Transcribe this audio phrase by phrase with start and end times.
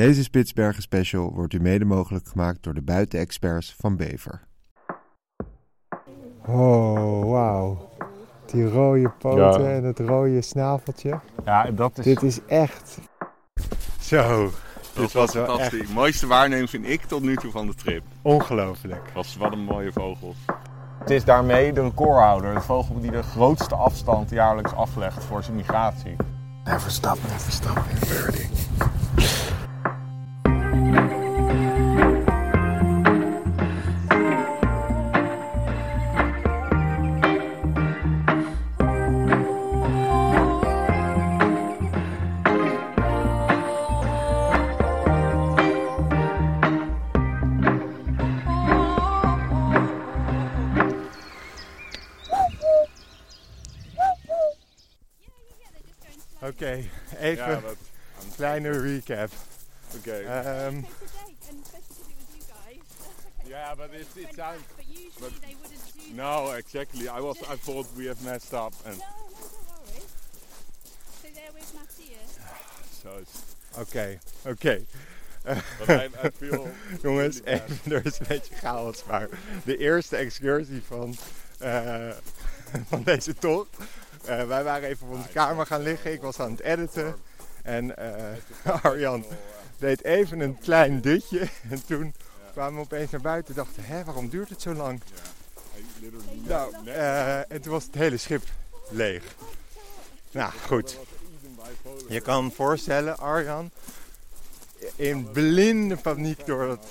[0.00, 4.40] Deze Spitsbergen special wordt u mede mogelijk gemaakt door de buitenexperts van Bever.
[6.46, 7.88] Oh, wauw.
[8.46, 9.70] Die rode poten Ja.
[9.70, 11.20] en het rode snaveltje.
[11.44, 12.98] Ja, dat is, Dit is echt...
[14.00, 14.52] Zo, dat
[14.94, 15.88] dit was was fantastisch.
[15.88, 18.02] Mooiste waarneming vind ik tot nu toe van de trip.
[18.22, 19.10] ongelooflijk.
[19.14, 20.36] Was wat een mooie vogels.
[20.98, 22.54] Het is daarmee de recordhouder.
[22.54, 26.16] De vogel die de grootste afstand jaarlijks aflegt voor zijn migratie.
[26.64, 28.59] Never stop, never stop in birding.
[58.64, 59.30] Een kleine recap.
[59.96, 60.12] Oké.
[60.12, 60.80] Ehm,
[63.46, 64.62] Ja, but it, it sounds...
[64.76, 67.08] But usually but- they wouldn't do No, exactly.
[67.08, 67.36] I was.
[67.38, 70.02] I thought we have messed up, and No, no, don't worry.
[71.22, 72.38] So they're with Matthias.
[73.02, 73.42] so it's.
[73.78, 74.18] Oké,
[76.24, 76.68] I feel.
[77.02, 79.28] Jongens, really even, er is een beetje chaos, maar
[79.64, 81.16] de eerste excursie van,
[81.58, 82.10] eh,
[82.90, 83.76] van deze tocht.
[84.24, 87.14] eh, wij waren even op onze kamer gaan liggen, ik was aan het editen.
[87.62, 89.24] En eh, Arjan
[89.78, 91.48] deed even een klein dutje.
[91.70, 92.14] En toen
[92.52, 95.00] kwamen we opeens naar buiten en dachten, hè, waarom duurt het zo lang?
[96.46, 98.42] Nou, eh, en toen was het hele schip
[98.88, 99.22] leeg.
[100.30, 100.98] Nou, goed.
[102.08, 103.70] Je kan voorstellen, Arjan,
[104.96, 106.86] in blinde paniek door dat,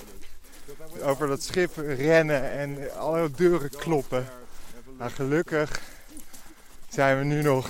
[1.01, 4.27] over dat schip rennen en alle deuren kloppen.
[4.97, 5.81] Maar gelukkig
[6.89, 7.69] zijn we nu nog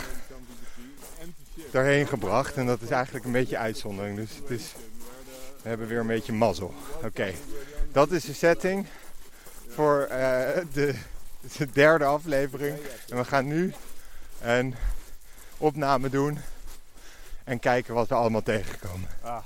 [1.71, 4.15] daarheen gebracht en dat is eigenlijk een beetje uitzondering.
[4.17, 4.73] Dus het is,
[5.61, 6.73] we hebben weer een beetje mazzel.
[7.03, 7.33] Oké,
[7.91, 8.85] dat is de setting
[9.67, 10.95] voor eh, de,
[11.57, 12.77] de derde aflevering.
[13.09, 13.73] En we gaan nu
[14.41, 14.75] een
[15.57, 16.39] opname doen
[17.43, 19.09] en kijken wat we allemaal tegenkomen.
[19.21, 19.37] Ah.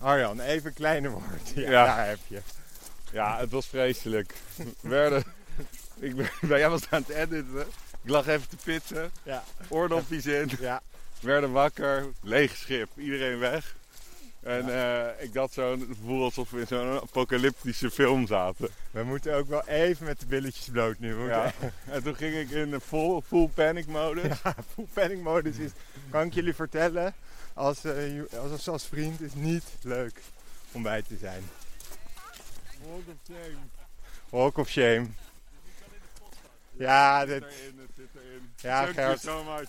[0.00, 1.48] Arjan, even een kleine woord.
[1.54, 1.84] Ja, Ja.
[1.96, 2.40] daar heb je.
[3.12, 4.34] Ja, het was vreselijk.
[4.80, 5.24] We werden.
[5.98, 7.60] Ik ben, jij was aan het editen.
[8.02, 9.10] Ik lag even te pitten.
[9.22, 9.44] Ja.
[9.68, 10.50] Oordopjes in.
[10.60, 10.82] Ja.
[11.22, 12.12] We werden wakker.
[12.22, 12.88] Leeg schip.
[12.96, 13.74] Iedereen weg.
[14.40, 18.68] En eh, ik had zo'n gevoel alsof we in zo'n apocalyptische film zaten.
[18.90, 21.24] We moeten ook wel even met de billetjes bloot nu.
[21.28, 21.52] Ja.
[21.90, 24.40] En toen ging ik in de full, full panic modus.
[24.42, 25.70] Ja, full panic modus is,
[26.10, 27.14] kan ik jullie vertellen,
[27.52, 30.20] als, eh, als, als vriend is niet leuk
[30.72, 31.42] om bij te zijn.
[32.86, 33.56] Walk of shame.
[34.28, 35.06] Walk of shame.
[36.72, 38.52] Ja, dit, zit erin, het zit erin.
[38.56, 39.20] Ja, Thank you Gert.
[39.20, 39.68] so much.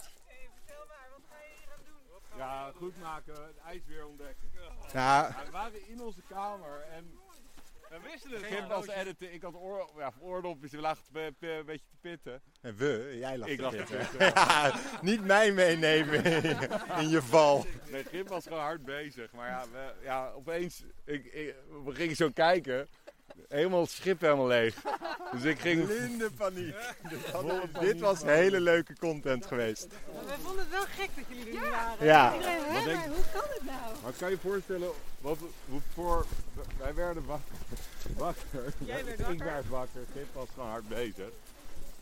[2.44, 4.50] Ja, goed maken, het ijs weer ontdekken.
[4.94, 7.18] Ja, we waren in onze kamer en
[7.90, 8.44] we wisten het.
[8.44, 12.42] Gim was editen, ik had oor, ja, oordopjes, we lagen een beetje te pitten.
[12.62, 14.20] en we, jij lag Ik te lag te pitten.
[14.34, 16.58] Ja, niet mij meenemen in,
[16.98, 17.66] in je val.
[17.92, 19.32] Nee, Gim was gewoon hard bezig.
[19.32, 21.56] Maar ja, we, ja opeens, ik, ik-
[21.86, 22.88] we gingen zo kijken.
[23.50, 24.76] Helemaal het schip helemaal leeg.
[25.32, 25.86] Dus ik ging...
[25.86, 26.76] Blinde paniek.
[27.80, 29.88] Dit was hele leuke content geweest.
[29.88, 32.06] We vonden het wel gek dat jullie er niet waren.
[32.06, 32.34] Ja.
[32.34, 33.96] Iedereen, hè, Wat denk- maar hoe kan het nou?
[34.04, 34.90] Maar kan je je voorstellen,
[35.22, 36.26] wat, hoe voor...
[36.78, 37.56] Wij werden wakker.
[38.18, 38.74] wakker.
[38.78, 39.46] Jij werd Ik wakker.
[39.46, 41.30] werd wakker, het schip was gewoon hard bezig.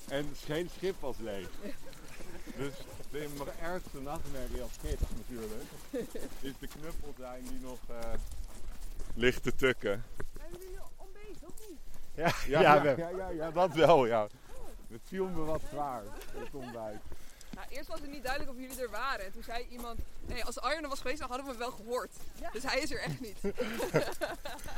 [0.08, 1.48] En geen schip was leeg.
[2.58, 2.74] Dus
[3.12, 5.62] de nog ergste nachtmerrie als gids natuurlijk,
[6.42, 7.96] is de knuppel zijn die nog eh,
[9.14, 10.04] ligt te tukken.
[10.38, 11.80] Zijn jullie onbezig of niet?
[12.16, 14.28] Ja, Ja, ja, ja, dat wel, ja.
[14.92, 16.02] Het viel me wat zwaar,
[16.38, 17.00] het ontbijt.
[17.56, 19.26] Nou, eerst was het niet duidelijk of jullie er waren.
[19.26, 21.72] En toen zei iemand, nee, als Arjen er was geweest, dan hadden we hem wel
[21.72, 22.12] gehoord.
[22.54, 23.38] Dus hij is er echt niet.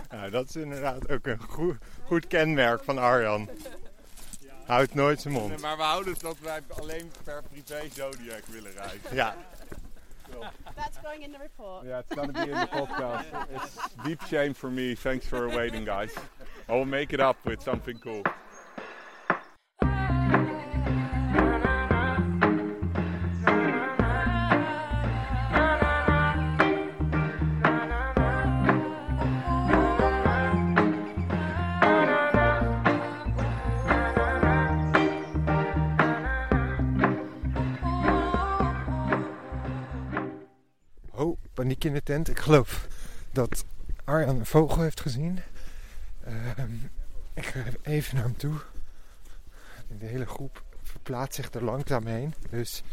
[0.09, 3.49] Nou, dat is inderdaad ook een goed, goed kenmerk van Arjan.
[4.65, 5.61] Houdt nooit zijn Nee, mond.
[5.61, 9.15] maar we houden het dat wij alleen per privé Zodiac willen reizen.
[9.15, 9.35] Ja,
[10.75, 11.83] That's going in the report.
[11.83, 13.25] Yeah, it's gonna be in the podcast.
[13.49, 14.95] It's deep shame for me.
[14.95, 16.13] Thanks for waiting, guys.
[16.69, 18.23] I will make it up with something cool.
[41.15, 42.29] Oh, paniek in de tent.
[42.29, 42.87] Ik geloof
[43.31, 43.65] dat
[44.03, 45.39] Arjan een vogel heeft gezien.
[46.25, 46.73] Ehm,
[47.33, 48.55] ik ga even naar hem toe.
[49.99, 52.33] De hele groep verplaatst zich er langzaam heen.
[52.49, 52.83] Dus,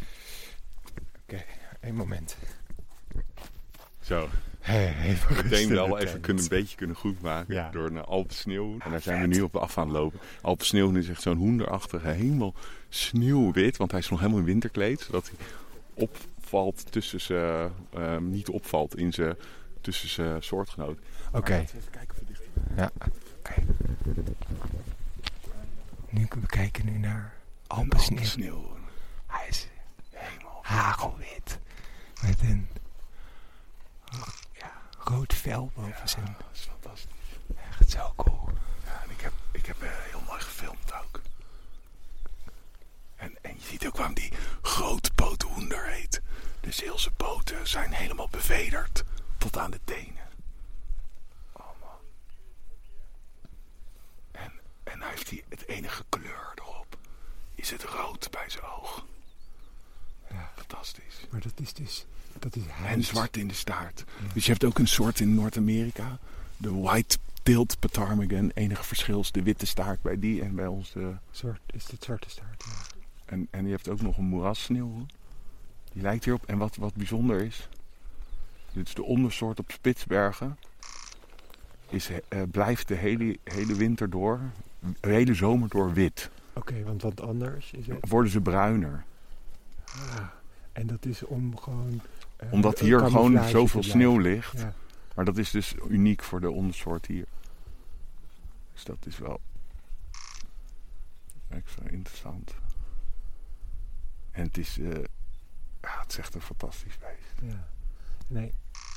[1.23, 1.43] oké,
[1.81, 2.37] één moment.
[4.01, 4.29] Zo,
[4.61, 7.71] Hey, even meteen wel even kunnen, een beetje kunnen goedmaken Ja.
[7.71, 8.81] door een Alpen sneeuwhoen.
[8.81, 10.21] En daar zijn we nu op af aan het lopen.
[10.43, 12.55] Alpen sneeuwhoen is echt zo'n hoenderachtige, helemaal
[12.89, 13.77] sneeuwwit.
[13.77, 15.01] Want hij is nog helemaal in winterkleed.
[15.01, 15.47] Zodat hij
[15.95, 19.37] opvalt tussen zijn, ehm, niet opvalt in zijn,
[19.81, 21.03] tussen zijn soortgenoten.
[21.33, 21.55] Oké.
[21.55, 22.25] Even kijken of we
[22.77, 23.55] Ja, oké.
[26.09, 27.35] Nu we kijken nu naar
[28.21, 28.81] sneeuwhoen.
[29.27, 29.69] Hij is
[30.63, 31.59] hagelwit.
[32.23, 32.69] Met een
[34.53, 36.37] ja, rood vel boven zijn.
[36.39, 37.39] Dat is fantastisch.
[37.79, 38.49] Echt zo cool.
[38.85, 41.21] Ja, en ik heb, ik heb eh, heel mooi gefilmd ook.
[43.17, 46.21] En, en je ziet ook waarom die grote poothoender heet.
[46.61, 49.05] De Zeelse poten zijn helemaal bevederd
[49.39, 50.29] tot aan de tenen.
[51.53, 51.99] Oh man.
[54.93, 56.99] En, hij heeft die, het enige kleur erop.
[57.55, 59.07] Is het rood bij zijn oog.
[60.31, 60.51] Ja.
[60.57, 61.27] Fantastisch.
[61.31, 62.07] Maar dat is dus...
[62.39, 64.05] Dat is En zwart in de staart.
[64.35, 66.19] Dus je hebt ook een soort in Noord-Amerika.
[66.57, 68.51] De white-tailed ptarmigan.
[68.55, 71.15] Enige verschil is de witte staart bij die en bij ons de...
[71.31, 72.65] Zwart, is dit zwarte staart?
[72.65, 72.99] Ja.
[73.25, 75.11] En, en je hebt ook nog een moerassneeuwhoen.
[75.93, 76.47] Die lijkt hierop.
[76.47, 77.69] En wat, wat bijzonder is...
[78.73, 80.59] Dit is de ondersoort op Spitsbergen.
[81.89, 84.41] Is, eh, blijft de hele, hele winter door...
[84.81, 86.31] De hele zomer door wit.
[86.53, 88.09] Oké, want wat anders is het...
[88.09, 89.05] Worden ze bruiner.
[89.85, 90.27] Ah,
[90.73, 92.01] en dat is om gewoon...
[92.37, 94.59] eh, Omdat hier gewoon zoveel sneeuw ligt.
[94.59, 94.75] Ja.
[95.15, 97.27] Maar dat is dus uniek voor de ondersoort hier.
[98.73, 99.41] Dus dat is wel
[101.49, 102.55] extra interessant.
[104.31, 104.91] En het is, eh,
[105.81, 107.53] ja, het is echt een fantastisch beest.
[107.53, 107.69] Ja.
[108.27, 108.53] Nee,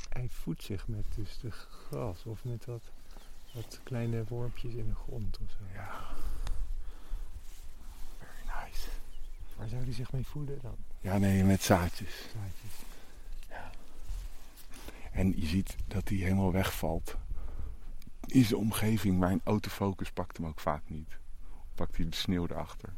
[0.09, 2.91] hij voedt zich met dus de gras of met wat,
[3.53, 5.57] wat kleine wormpjes in de grond of zo.
[5.73, 5.99] Ja.
[8.17, 8.89] Very nice.
[9.55, 10.75] Waar zou hij zich mee voeden dan?
[10.99, 12.13] Ja, nee, met zaadjes.
[12.33, 12.91] Zaadjes.
[15.11, 17.15] En je ziet dat hij helemaal wegvalt
[18.25, 19.19] in zijn omgeving.
[19.19, 21.17] Mijn autofocus pakt hem ook vaak niet.
[21.75, 22.89] Pakt hij de sneeuw erachter.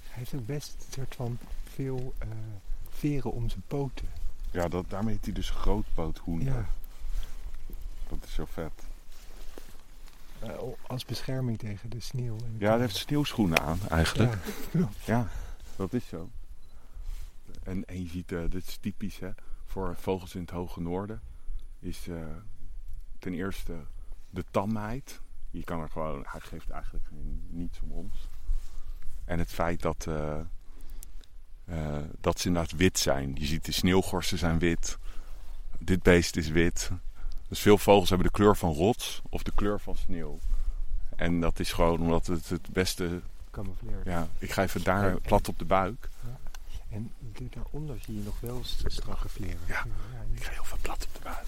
[0.00, 2.28] Hij heeft ook best een soort van veel eh,
[2.88, 4.08] veren om zijn poten.
[4.50, 6.54] Ja, dat, daarmee heet hij dus grootpoothoender.
[6.54, 6.68] Ja.
[8.08, 8.72] Dat is zo vet.
[10.44, 12.36] Eh, als bescherming tegen de sneeuw.
[12.36, 14.34] En Ja, hij heeft sneeuwschoenen aan eigenlijk.
[14.72, 14.88] Ja.
[15.04, 15.28] Ja,
[15.76, 16.30] dat is zo.
[17.62, 19.30] En, en je ziet, eh, dit is typisch hè,
[19.64, 21.20] voor vogels in het hoge noorden.
[21.78, 22.16] Is eh,
[23.18, 23.84] ten eerste
[24.30, 25.20] de tamheid.
[25.50, 28.28] Je kan er gewoon, hij geeft eigenlijk geen, niets om ons.
[29.24, 30.08] En het feit dat,
[32.20, 33.34] dat ze inderdaad wit zijn.
[33.34, 34.98] Je ziet de sneeuwgorsen zijn wit.
[35.78, 36.90] Dit beest is wit.
[37.54, 40.38] Dus veel vogels hebben de kleur van rots of de kleur van sneeuw.
[41.16, 43.20] En dat is gewoon omdat het het beste
[43.50, 44.04] Camoufleerd.
[44.04, 46.08] ja, ik ga even daar plat op de buik.
[46.90, 49.58] En dit daaronder zie je nog wel st- strakke vleren.
[49.66, 49.84] Ja.
[50.32, 51.46] Ik ga heel veel plat op de buik.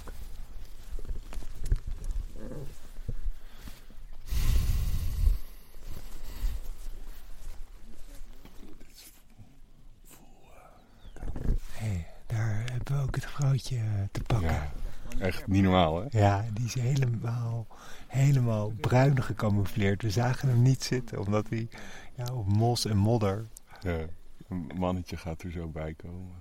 [11.73, 13.83] Hey, daar hebben we ook het vrouwtje eh,
[14.13, 14.49] te pakken.
[14.53, 14.73] Ja,
[15.19, 16.07] echt niet normaal hè?
[16.19, 17.67] Ja, die is helemaal,
[18.07, 20.03] helemaal bruin gecamoufleerd.
[20.03, 21.69] We zagen hem niet zitten, omdat hij
[22.15, 23.47] ja, op mos en modder...
[23.81, 24.05] Ja.
[24.49, 26.35] Een mannetje gaat er zo bij komen.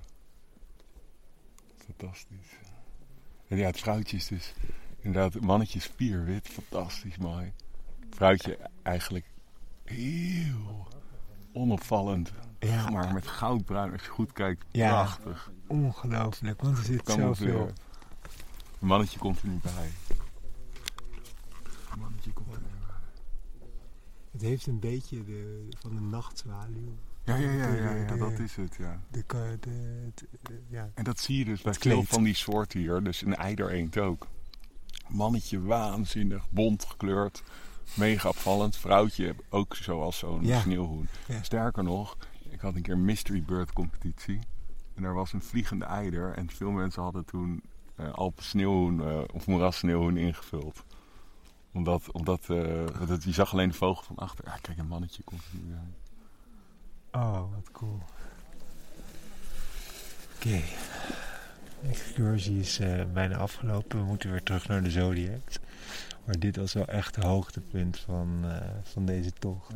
[1.78, 2.50] Fantastisch.
[3.48, 4.54] En ja, het vrouwtje is dus
[5.00, 7.54] inderdaad, het mannetje is spierwit, fantastisch mooi.
[8.00, 9.26] Het vrouwtje eigenlijk
[9.84, 10.88] heel
[11.54, 12.32] onopvallend.
[12.60, 14.90] Ja, Maar met goudbruin, als je goed kijkt, Ja.
[14.90, 15.52] prachtig.
[15.68, 17.70] ongelooflijk, want er zit zoveel...
[18.86, 19.90] Mannetje komt er niet bij.
[21.90, 22.96] Het mannetje komt er niet bij.
[24.32, 26.96] Het heeft een beetje de, van de nachtzwaluw.
[27.24, 29.02] Ja, ja, ja, ja, dat is het, ja.
[29.12, 29.24] De,
[29.60, 30.12] de-
[30.68, 30.90] ja.
[30.94, 33.04] En dat zie je dus bij veel van die soorten hier.
[33.04, 34.28] Dus een eidereend ook.
[35.08, 37.44] Mannetje waanzinnig, bont gekleurd.
[37.94, 38.78] Mega opvallend.
[38.78, 40.60] Vrouwtje ook zoals zo'n Ja.
[40.62, 41.08] sneeuwhoen.
[41.28, 41.44] Ja.
[41.44, 42.18] Sterker nog,
[42.50, 44.40] ik had een keer een mystery bird competitie.
[44.94, 46.34] En er was een vliegende eider.
[46.34, 47.62] En veel mensen hadden toen
[47.96, 50.84] eh Alpen sneeuwhoen eh, of moerassneeuwhoen ingevuld.
[51.74, 54.46] Omdat, omdat eh, het- je zag alleen de vogel van achter.
[54.48, 55.76] Ja, kijk, een mannetje komt er nu.
[57.12, 58.00] Oh, wat cool.
[60.36, 60.62] Oké.
[61.82, 62.80] De excursie is
[63.14, 64.00] bijna afgelopen.
[64.00, 65.42] We moeten weer terug naar de Zodiac.
[66.26, 68.46] Maar dit was wel echt het hoogtepunt van,
[68.84, 69.74] van deze tocht.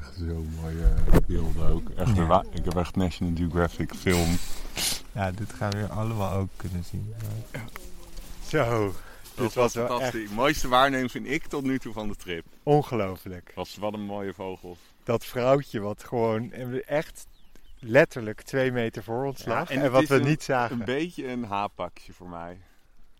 [0.00, 0.92] Echt zo mooie
[1.26, 1.88] beelden ook.
[1.90, 2.44] Echt Ja.
[2.50, 4.36] ik heb echt National Geographic film.
[5.12, 7.14] Ja, dit gaan we weer allemaal ook kunnen zien.
[8.48, 8.94] Zo,
[9.36, 12.44] dit was echt De mooiste waarneming vind ik tot nu toe van de trip.
[12.62, 13.52] ongelooflijk.
[13.54, 14.78] Was wat een mooie vogels.
[15.04, 16.52] Dat vrouwtje wat gewoon
[16.86, 17.26] echt
[17.78, 19.70] letterlijk twee meter voor ons Ja, lag.
[19.70, 20.78] en wat we een- niet zagen.
[20.78, 22.58] Een beetje een haapakje voor mij.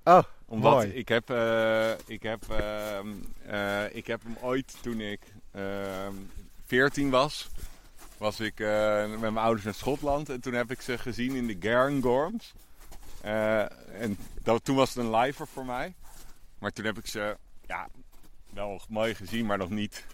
[0.05, 0.89] Oh, Omdat mooi.
[0.89, 3.07] ik heb, eh, ik, heb, ehm,
[3.47, 5.21] eh, ik heb hem ooit toen ik
[5.53, 6.15] ehm
[6.67, 7.49] 14 was,
[8.23, 10.29] was ik eh, met mijn ouders naar Schotland.
[10.29, 12.53] En toen heb ik ze gezien in de Cairngorms.
[13.21, 13.61] Eh,
[14.03, 15.95] en dat, toen was het een liver voor mij.
[16.59, 17.37] Maar toen heb ik ze
[17.67, 17.89] ja,
[18.51, 20.05] wel mooi gezien, maar nog niet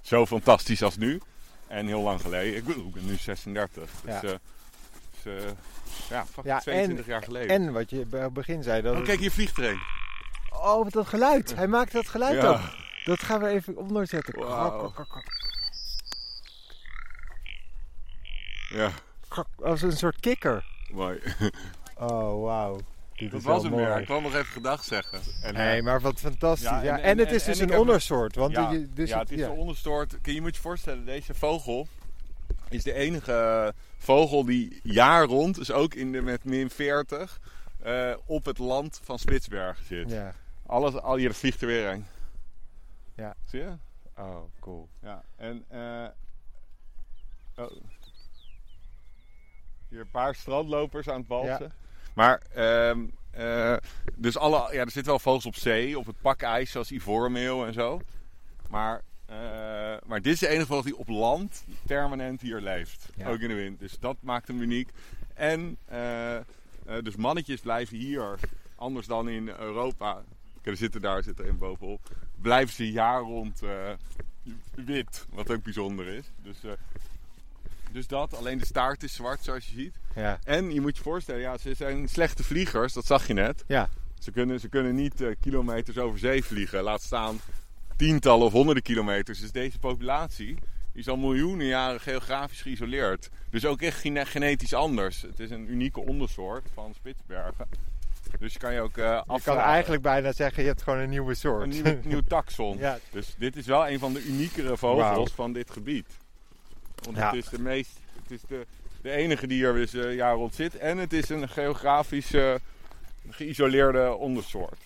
[0.00, 1.20] zo fantastisch als nu.
[1.66, 2.56] En heel lang geleden.
[2.56, 3.90] Ik ben nu 36.
[4.04, 4.22] Dus, Ja.
[4.22, 4.34] eh,
[5.24, 5.42] dus,
[6.08, 7.48] ja, fucking Ja, 22 jaar geleden.
[7.48, 8.82] En wat je bij het begin zei.
[8.82, 9.80] Dat oh, kijk, hier vliegt er een.
[10.50, 11.54] Oh, wat dat geluid.
[11.54, 12.48] Hij maakt dat geluid Ja.
[12.48, 12.60] ook.
[13.04, 15.22] Dat gaan we even krok, krok,
[18.68, 18.90] Ja.
[19.62, 20.64] Als een soort kikker.
[20.90, 21.18] mooi.
[22.00, 22.78] Oh, wauw.
[23.16, 23.84] Dit Dat was hem mooi.
[23.84, 23.98] weer.
[23.98, 25.20] Ik kwam nog even gedag zeggen.
[25.42, 26.68] En, Nee, eh, maar wat fantastisch.
[26.68, 28.34] Ja, Ja, en, en- en- het is en- dus en een ondersoort.
[28.34, 29.46] Want ja, die- dus ja, het is ja.
[29.48, 30.20] een ondersoort.
[30.20, 31.86] Kun je moet je voorstellen, deze vogel
[32.68, 37.40] is de enige vogel die jaar rond, dus ook in de, met min 40,
[37.82, 40.10] eh, op het land van Spitsbergen zit.
[40.10, 40.34] Ja.
[40.66, 42.06] Alles, al hier vliegt er weer een.
[43.14, 43.34] Ja.
[43.44, 43.72] Zie je?
[44.16, 44.88] Oh, cool.
[45.02, 46.06] Ja, en eh,
[47.56, 47.70] oh.
[49.88, 51.72] Hier een paar strandlopers aan het walsen.
[52.14, 53.76] Maar, ehm, eh,
[54.14, 57.72] dus alle, ja, er zitten wel vogels op zee, op het pakijs, zoals ivoormeel en
[57.72, 58.00] zo.
[58.70, 59.36] Maar, eh,
[60.06, 63.08] maar dit is de enige vogel die op land permanent hier leeft.
[63.16, 63.28] Ja.
[63.28, 63.80] Ook in de wind.
[63.80, 64.88] Dus dat maakt hem uniek.
[65.34, 66.38] En, eh,
[67.02, 68.38] dus mannetjes blijven hier,
[68.74, 70.12] anders dan in Europa.
[70.54, 72.00] Kijk, er zitten daar zitten er een bovenop.
[72.40, 73.60] Blijven ze jaar rond
[74.74, 76.24] wit, wat ook bijzonder is.
[76.42, 76.58] Dus,
[77.92, 79.94] dus dat, alleen de staart is zwart zoals je ziet.
[80.14, 80.38] Ja.
[80.44, 83.64] En je moet je voorstellen, ja, ze zijn slechte vliegers, dat zag je net.
[83.66, 83.88] Ja.
[84.18, 87.40] Ze kunnen, ze kunnen niet eh, kilometers over zee vliegen, laat staan
[87.96, 89.40] tientallen of honderden kilometers.
[89.40, 90.56] Dus deze populatie
[90.92, 93.28] is al miljoenen jaren geografisch geïsoleerd.
[93.50, 95.22] Dus ook echt gene- genetisch anders.
[95.22, 97.68] Het is een unieke ondersoort van Spitsbergen.
[98.38, 99.62] Dus je kan je ook eh Je kan afvragen.
[99.62, 101.62] eigenlijk bijna zeggen, je hebt gewoon een nieuwe soort.
[101.62, 102.78] een nieuwe, nieuw taxon.
[102.78, 102.98] Ja.
[103.10, 106.06] Dus dit is wel een van de uniekere vogels van dit gebied.
[107.04, 107.26] Want Ja.
[107.26, 107.90] het is de meest,
[108.22, 108.66] het is de,
[109.02, 110.76] de enige die er dus eh, jaar rond zit.
[110.76, 112.54] En het is een geografisch eh,
[113.30, 114.80] geïsoleerde ondersoort.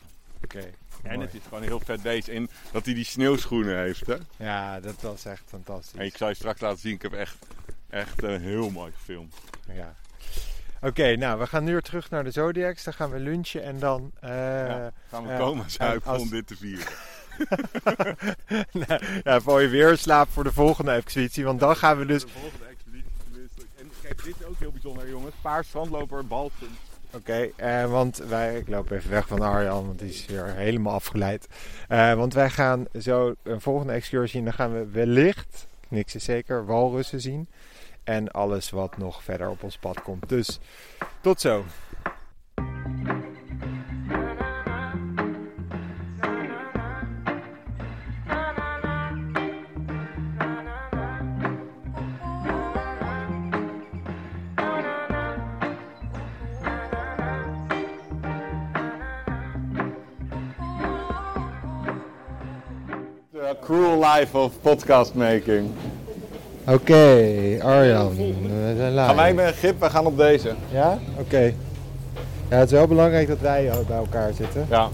[0.45, 0.59] Oké.
[1.02, 1.26] En mooi.
[1.26, 2.28] het is gewoon heel vet beest.
[2.28, 4.07] En dat hij die sneeuwschoenen heeft.
[4.07, 4.16] Hè?
[4.37, 5.99] Ja, dat was echt fantastisch.
[5.99, 6.95] En ik zal je straks laten zien.
[6.95, 7.37] Ik heb echt,
[7.90, 9.35] echt een heel mooi gefilmd.
[9.73, 9.95] Ja.
[10.81, 12.85] Oké, nou, we gaan nu weer terug naar de Zodiacs.
[12.85, 14.12] Dan gaan we lunchen en dan...
[14.21, 16.87] Ja, Gaan we komen zuipen als- om dit te vieren.
[18.87, 21.45] nou, ja, voor je weer slaap voor de volgende expeditie.
[21.45, 22.23] Want dan gaan we dus...
[22.23, 23.62] De volgende expeditie tenminste.
[23.79, 25.35] En kijk, dit is ook heel bijzonder jongens.
[25.43, 26.69] Paars, strandloper, balsen.
[27.15, 28.57] Oké, eh, want wij...
[28.57, 31.49] Ik loop even weg van Arjan, want die is weer helemaal afgeleid.
[31.89, 36.25] Eh, want wij gaan zo een volgende excursie en dan gaan we wellicht, niks is
[36.25, 37.49] zeker, walrussen zien.
[38.05, 40.29] En alles wat nog verder op ons pad komt.
[40.29, 40.59] Dus
[41.21, 41.65] tot zo.
[64.23, 65.71] Life of podcast making.
[66.67, 66.95] Oké,
[67.62, 69.05] Arjan, we zijn live.
[69.05, 70.55] Gaan wij met een gip, wij gaan op deze.
[70.71, 70.99] Ja?
[71.19, 71.52] Oké.
[72.49, 74.67] Ja, het is wel belangrijk dat wij bij elkaar zitten.
[74.71, 74.88] Ja.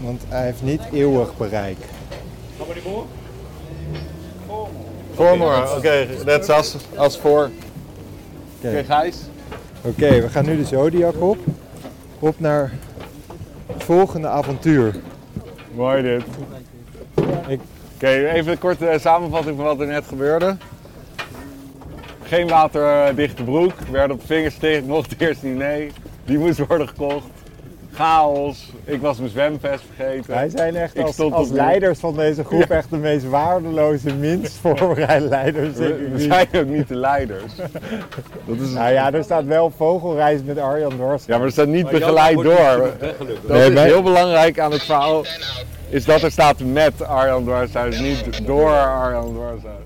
[0.00, 1.76] Want hij heeft niet eeuwig bereik.
[5.14, 7.50] Voormoor, oké, net zoals als voor.
[8.58, 9.16] Oké, Oké, Gijs.
[9.82, 11.38] Oké, we gaan nu de Zodiac op.
[12.18, 12.72] Op naar
[13.66, 14.94] het volgende avontuur.
[15.74, 16.22] Mooi dit.
[17.46, 17.60] Ik-
[17.98, 20.56] Oké, even een korte samenvatting van wat er net gebeurde.
[22.22, 25.90] Geen waterdichte broek, werd op vingers tegen, mocht eerst niet nee.
[26.24, 27.26] Die moest worden gekocht.
[27.94, 30.30] Chaos, ik was mijn zwemvest vergeten.
[30.34, 34.14] Wij zijn echt Ik als, stond als leiders van deze groep echt de meest waardeloze,
[34.14, 35.74] minst voorbereide leiders.
[35.76, 36.32] denk We, ik we niet.
[36.32, 37.52] zijn ook niet de leiders.
[38.46, 41.24] Dat is, Nou ja, er staat wel vogelreis met Arjan Dors.
[41.24, 42.90] ja, maar er staat niet begeleid door.
[43.46, 45.24] Dat Nee, is heel belangrijk aan het verhaal.
[45.90, 49.84] Is dat er staat met Arjan Dwarshuis, niet door Arjan Dwarshuis.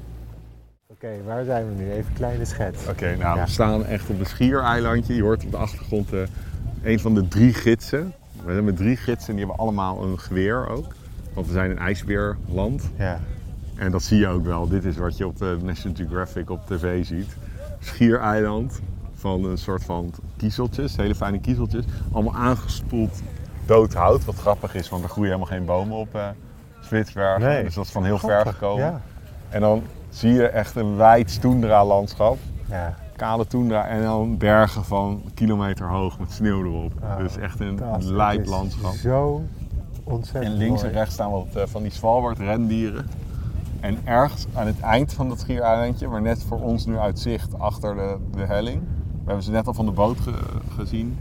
[0.86, 1.90] Oké, waar zijn we nu?
[1.90, 2.86] Even een kleine schets.
[2.88, 3.44] Oké, nou, Ja.
[3.44, 5.14] we staan echt op een schiereilandje.
[5.14, 6.20] Je hoort op de achtergrond eh,
[6.82, 8.12] een van de drie gidsen.
[8.44, 10.94] We hebben drie gidsen en die hebben allemaal een geweer ook.
[11.34, 12.82] Want we zijn een ijsbeerland.
[12.98, 13.20] Ja.
[13.76, 14.68] En dat zie je ook wel.
[14.68, 17.36] Dit is wat je op de National Geographic op tv ziet.
[17.80, 18.80] Schiereiland
[19.14, 21.84] van een soort van kiezeltjes, hele fijne kiezeltjes.
[22.12, 23.20] Allemaal aangespoeld
[23.66, 24.24] dood hout.
[24.24, 26.20] Wat grappig is, want er groeien helemaal geen bomen op
[26.80, 27.48] Spitsbergen.
[27.48, 27.62] Nee.
[27.64, 28.84] Dus dat is van heel ver gekomen.
[28.84, 29.00] Ja.
[29.48, 32.38] En dan zie je echt een wijd toendra landschap.
[32.68, 32.94] ja.
[33.16, 36.92] kale toendra en dan bergen van kilometer hoog met sneeuw erop.
[37.02, 38.92] Oh, dus echt een lijp landschap.
[38.92, 39.42] Zo
[40.04, 43.06] ontzettend En links en rechts staan wat eh, van die Svalbard rendieren.
[43.80, 47.58] En ergens aan het eind van dat schiereilandje, maar net voor ons nu uit zicht
[47.58, 48.80] achter de, de helling,
[49.12, 50.34] we hebben ze net al van de boot ge-
[50.76, 51.18] gezien,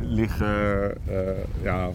[0.00, 1.18] liggen eh,
[1.62, 1.88] ja,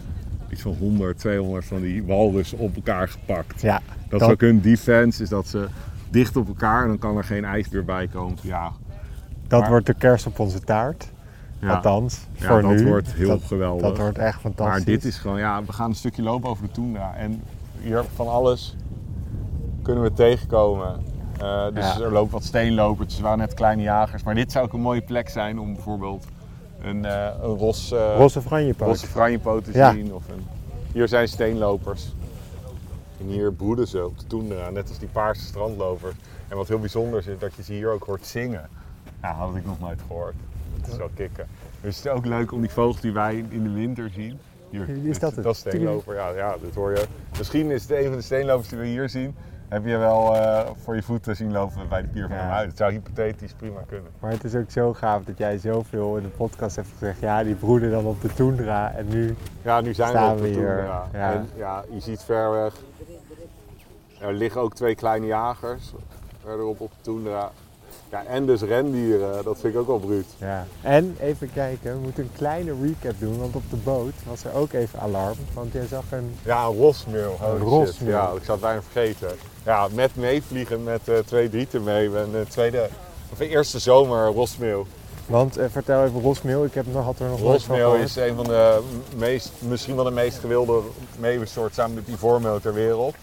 [0.50, 3.62] iets van 100, 200 van die walrussen op elkaar gepakt.
[3.62, 5.68] Ja, Dat, dat- is ook hun defense, is dat ze
[6.10, 8.38] dicht op elkaar en dan kan er geen ijs meer bij komen.
[8.42, 8.72] Ja,
[9.48, 11.12] dat Maar- wordt de kerst op onze taart.
[11.60, 11.74] ja.
[11.74, 12.88] Althans, Ja, voor dat nu.
[12.88, 13.82] wordt heel dat, geweldig.
[13.88, 14.76] Dat wordt echt fantastisch.
[14.76, 17.16] Maar dit is gewoon, ja, we gaan een stukje lopen over de Toendra.
[17.16, 17.42] En
[17.82, 18.76] hier van alles
[19.82, 20.96] kunnen we tegenkomen.
[21.40, 22.02] Eh, dus Ja.
[22.02, 24.24] er lopen wat steenlopertjes, er waren net kleine jagers.
[24.24, 26.26] Maar dit zou ook een mooie plek zijn om bijvoorbeeld
[26.84, 28.88] een, eh een ros, eh, Rosse franjepoot.
[28.88, 29.92] rosse franjepoot te Ja.
[29.92, 30.14] zien.
[30.14, 30.46] Of een,
[30.94, 32.14] hier zijn steenlopers.
[33.20, 36.16] En hier broeden ze op de Toendra, net als die paarse strandlopers.
[36.48, 38.70] En wat heel bijzonder is, is dat je ze hier ook hoort zingen.
[39.22, 40.34] Ja, had ik nog nooit gehoord.
[40.82, 41.48] Dat is wel kicken.
[41.82, 44.40] Dus het is ook leuk om die vogels die wij in de winter zien.
[44.70, 45.44] Hier, Is dat het?
[45.44, 47.06] Dat is steenloper, ja, ja, dat hoor je.
[47.38, 49.36] Misschien is het een van de steenlopers die we hier zien.
[49.72, 52.42] Heb je wel eh, voor je voeten zien lopen bij de pier van Ja.
[52.42, 52.70] de Muiden.
[52.70, 54.12] Het zou hypothetisch prima kunnen.
[54.20, 57.20] Maar het is ook zo gaaf dat jij zoveel in de podcast hebt gezegd.
[57.20, 58.92] Ja, die broeden dan op de toendra.
[58.94, 61.08] En nu, Ja, nu zijn Staan we op de hier, Toendra.
[61.14, 61.32] ja.
[61.34, 62.74] En ja, je ziet ver weg.
[64.22, 65.94] Er liggen ook twee kleine jagers
[66.44, 67.52] verderop op de Toendra.
[68.12, 70.26] Ja, en dus rendieren, dat vind ik ook wel bruut.
[70.38, 70.66] ja.
[70.82, 73.40] En even kijken, we moeten een kleine recap doen.
[73.40, 75.38] Want op de boot was er ook even alarm.
[75.54, 76.36] Want jij zag een...
[76.44, 77.38] Ja, een rosmeel.
[77.42, 77.62] Shit.
[77.62, 78.10] rosmeel.
[78.12, 79.30] Ja, ik zou het bijna vergeten.
[79.66, 82.10] Ja, met meevliegen met eh, twee drieten mee.
[82.12, 82.90] Hebben de tweede,
[83.32, 84.86] of de eerste zomer rosmeel.
[85.26, 88.46] Want eh, vertel even Rosmeel, ik heb nog, had er nog Rosmeel is een van
[88.46, 88.82] de
[89.16, 90.82] meest, misschien wel de meest gewilde
[91.18, 93.16] meeuwensoort samen met die voormeel ter wereld.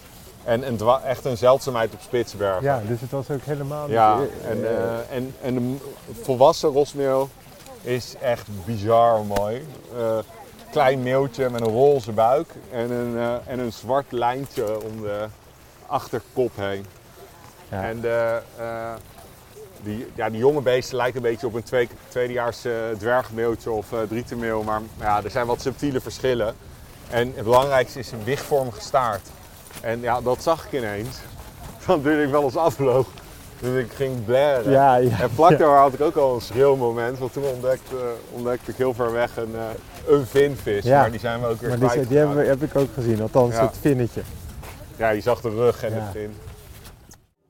[0.49, 2.62] En een echt een zeldzaamheid op Spitsbergen.
[2.62, 3.95] Ja, dus het was ook helemaal niet...
[3.95, 7.28] Ja, en, eh, en, en de volwassen rosmeel
[7.83, 9.67] is echt bizar mooi.
[9.97, 10.19] Eh,
[10.71, 15.27] klein meeltje met een roze buik en een, eh, en een zwart lijntje om de
[15.87, 16.87] achterkop heen.
[17.68, 17.83] Ja.
[17.83, 18.40] En de,
[19.83, 22.64] die, ja, die jonge beesten lijken een beetje op een twee, tweedejaars
[22.99, 24.62] dwergmeeltje of drietenmeel.
[24.62, 26.55] Maar ja, er zijn wat subtiele verschillen.
[27.11, 29.29] En het belangrijkste is een wichtvormige staart.
[29.81, 31.19] En ja, dat zag ik ineens.
[31.79, 33.09] Van toen ik wel eens afvloog.
[33.61, 34.71] Dus ik ging blaren.
[34.71, 35.21] ja, ja.
[35.21, 37.19] En vlak daar had ik ook al een schreeuwmoment.
[37.19, 37.97] Want toen ontdekte,
[38.33, 40.85] ontdekte ik heel ver weg een, eh, een vinvis.
[40.85, 41.01] Ja.
[41.01, 42.09] Maar die zijn we ook weer Maar die, kwijt.
[42.09, 44.23] die hebben, heb ik ook gezien, althans het vinnetje.
[44.97, 46.31] Ja, je zag de rug en de vin.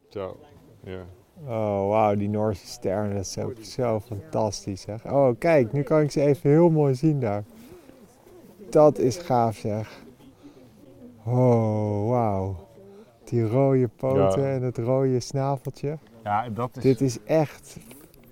[0.09, 0.37] Zo,
[0.85, 1.01] ja.
[1.47, 5.05] Oh, wauw, die Noorse sterren, dat is ook zo fantastisch zeg.
[5.05, 7.45] Oh, kijk, nu kan ik ze even heel mooi zien daar.
[8.71, 9.89] Dat is gaaf zeg.
[11.31, 12.57] Oh, wauw.
[13.25, 14.49] Die rode poten Ja.
[14.55, 15.99] en het rode snaveltje.
[16.25, 16.83] Ja, dat is...
[16.83, 17.77] Dit is echt,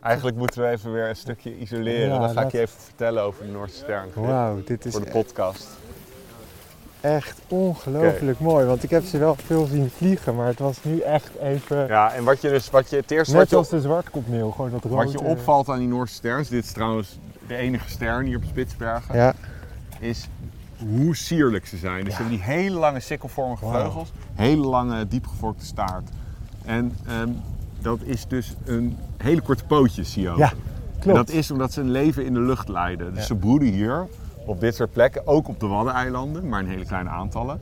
[0.00, 2.08] Eigenlijk moeten we even weer een stukje isoleren.
[2.08, 4.08] Ja, Dan ga ik je even vertellen over de Noordse Sterren.
[4.14, 5.68] wauw, dit is Voor de podcast.
[7.00, 8.66] echt ongelooflijk mooi.
[8.66, 11.86] Want ik heb ze wel veel zien vliegen, maar het was nu echt even...
[11.86, 14.82] Ja, en wat je dus, wat je het eerste Net als de zwartkopmeel, gewoon dat
[14.84, 14.94] rode.
[14.96, 18.44] wat je opvalt aan die Noorse sterren, dit is trouwens de enige ster hier op
[18.44, 19.34] Spitsbergen, Ja,
[20.00, 20.28] is
[20.78, 22.04] hoe sierlijk ze zijn.
[22.04, 26.08] Dus ze hebben die hele lange sikkelvormige vleugels, hele lange diepgevorkte staart.
[26.64, 27.28] En ehm,
[27.80, 30.38] dat is dus een hele korte pootjes, zie je ook.
[30.38, 31.16] Ja, En klopt.
[31.16, 33.14] dat is omdat ze een leven in de lucht leiden.
[33.14, 34.06] Dus ze broeden hier
[34.46, 37.60] op dit soort plekken, ook op de Waddeneilanden, maar in hele kleine aantallen.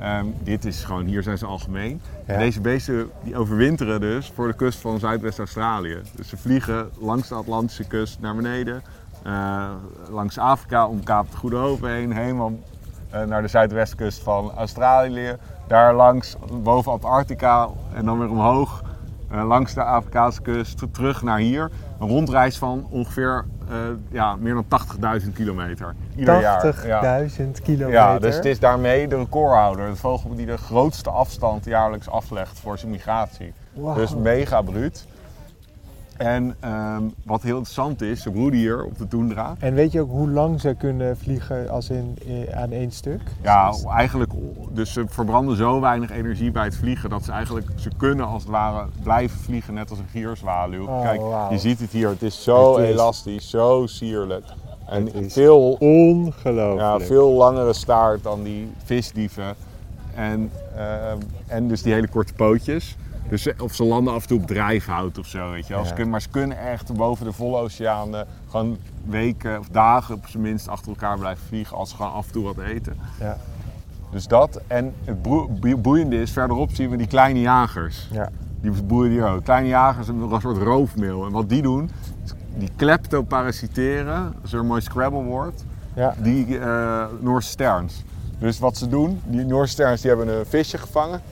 [0.00, 2.00] Ehm, dit is gewoon, hier zijn ze algemeen.
[2.26, 2.38] Ja.
[2.38, 5.98] Deze beesten die overwinteren dus voor de kust van Zuidwest-Australië.
[6.16, 8.82] Dus ze vliegen langs de Atlantische kust naar beneden,
[9.22, 9.68] eh,
[10.10, 12.52] langs Afrika om Kaap de Goede Hoop heen, helemaal
[13.10, 15.36] eh, naar de zuidwestkust van Australië.
[15.66, 18.82] Daar langs, boven Antarctica en dan weer omhoog
[19.30, 21.70] eh, langs de Afrikaanse kust, terug naar hier.
[22.00, 23.44] Een rondreis van ongeveer
[24.08, 24.64] ja, meer dan
[25.22, 26.74] 80.000 kilometer ieder jaar.
[26.74, 27.26] 80.000 Ja.
[27.62, 27.90] kilometer.
[27.92, 29.88] Ja, dus het is daarmee de recordhouder.
[29.90, 33.52] De vogel die de grootste afstand jaarlijks aflegt voor zijn migratie.
[33.72, 33.94] Wauw.
[33.94, 35.06] Dus mega bruut.
[36.20, 39.54] En ehm, wat heel interessant is, ze broeden hier op de toendra.
[39.58, 43.20] En weet je ook hoe lang ze kunnen vliegen als in, eh, aan één stuk?
[43.42, 44.32] Ja, eigenlijk,
[44.72, 48.42] dus ze verbranden zo weinig energie bij het vliegen dat ze eigenlijk, ze kunnen als
[48.42, 50.86] het ware blijven vliegen net als een gierzwaluw.
[50.86, 54.44] Oh, Kijk, je ziet het hier, het is zo Het is- elastisch, zo sierlijk.
[54.86, 56.80] En Het is veel, Ongelooflijk.
[56.80, 59.54] ja, veel langere staart dan die visdieven.
[60.14, 62.96] En, ehm, en dus die hele korte pootjes.
[63.30, 65.84] Dus, ze- of ze landen af en toe op drijfhout of zo, weet je wel.
[65.96, 66.06] Ja.
[66.06, 70.42] Maar ze kunnen echt boven de volle oceaan eh, gewoon weken of dagen op zijn
[70.42, 72.96] minst achter elkaar blijven vliegen als ze gewoon af en toe wat eten.
[73.20, 73.36] Ja.
[74.10, 74.60] Dus dat.
[74.66, 78.08] En het boeiende is, verderop zien we die kleine jagers.
[78.12, 78.28] Ja.
[78.60, 79.44] Die boeren hier ook.
[79.44, 81.24] Kleine jagers, een soort roofmeel.
[81.26, 81.90] En wat die doen,
[82.56, 85.64] die kleptoparasiteren, dat is een mooi Scrabble-woord,
[85.94, 86.14] Ja.
[86.18, 88.02] die eh Noorse sterns.
[88.38, 91.22] Dus wat ze doen, die Noorse sterns die hebben een visje gevangen.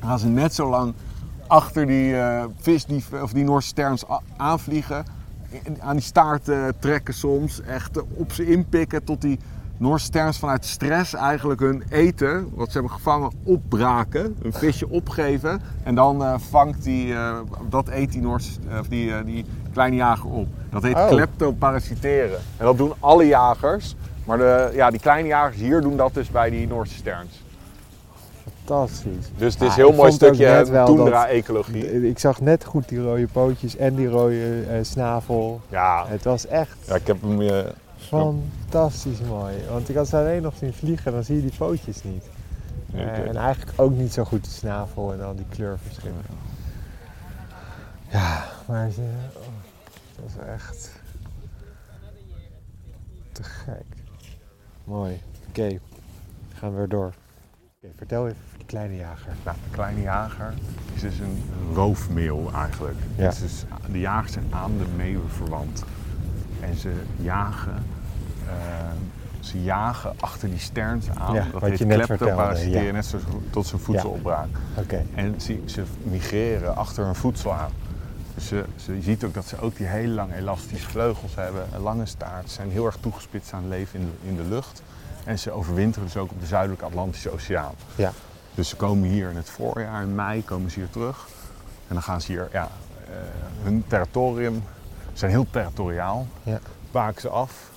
[0.00, 0.94] Dan gaan ze net zo lang
[1.54, 4.04] achter die eh, vis, die, of die Noorse sterns
[4.36, 5.04] aanvliegen.
[5.64, 7.60] en Aan die staart eh, trekken soms.
[7.60, 9.38] Echt eh, op ze inpikken tot die
[9.76, 14.36] Noorse sterns vanuit stress eigenlijk hun eten, wat ze hebben gevangen, opbraken.
[14.42, 15.60] Een visje opgeven.
[15.82, 17.14] En dan eh, vangt die,
[17.68, 20.48] dat eet die, Noorse, of die, die kleine jager op.
[20.70, 21.08] Dat heet Oh.
[21.08, 22.38] kleptoparasiteren.
[22.56, 23.96] En dat doen alle jagers.
[24.24, 27.42] Maar de, ja, die kleine jagers hier doen dat dus bij die Noorse sterns.
[28.64, 29.26] Fantastisch.
[29.36, 32.08] Dus het is Ah, een heel mooi stukje toendra-ecologie.
[32.08, 35.60] Ik zag net goed die rode pootjes en die rode eh, snavel.
[35.68, 37.40] Ja, Het was echt ja, ik heb hem...
[37.40, 37.64] eh,
[37.96, 39.54] fantastisch mooi.
[39.70, 42.24] Want ik had ze alleen nog zien vliegen, dan zie je die pootjes niet.
[42.94, 43.10] Eh, Oké.
[43.10, 46.22] en eigenlijk ook niet zo goed de snavel en al die kleurverschillen.
[48.10, 49.00] Ja, maar ze,
[49.36, 49.42] oh,
[50.16, 50.90] dat was echt
[53.32, 53.84] te gek.
[54.84, 55.20] Mooi.
[55.48, 55.78] Oké,
[56.54, 57.12] gaan we weer door.
[57.82, 59.32] Oké, vertel even kleine jager.
[59.44, 60.54] Nou, een kleine jager
[60.94, 61.42] is dus een
[61.74, 62.98] roofmeeuw eigenlijk.
[63.16, 63.28] Ja.
[63.28, 65.84] Dus, dus de jagers zijn aan de meeuwen verwant.
[66.60, 67.84] En ze jagen,
[68.46, 68.52] eh,
[69.40, 71.34] ze jagen achter die sterns aan.
[71.34, 72.92] Ja, dat wat je net vertelde, ja.
[72.92, 74.48] net zoals tot zijn voedselopbraak.
[74.78, 77.70] Oké, En ze, ze migreren achter hun voedsel aan.
[78.34, 81.66] Dus ze, ze, je ziet ook dat ze ook die hele lange elastische vleugels hebben,
[81.74, 84.48] een lange staart, ze zijn heel erg toegespitst aan het leven in de, in de
[84.48, 84.82] lucht.
[85.24, 87.74] En ze overwinteren dus ook op de zuidelijke Atlantische Oceaan.
[87.96, 88.12] ja.
[88.54, 91.26] Dus ze komen hier in het voorjaar, in mei, komen ze hier terug.
[91.88, 92.68] En dan gaan ze hier, ja,
[93.04, 93.10] eh,
[93.62, 94.62] hun territorium,
[95.12, 96.58] ze zijn heel territoriaal, Ja.
[96.90, 97.70] baken ze af.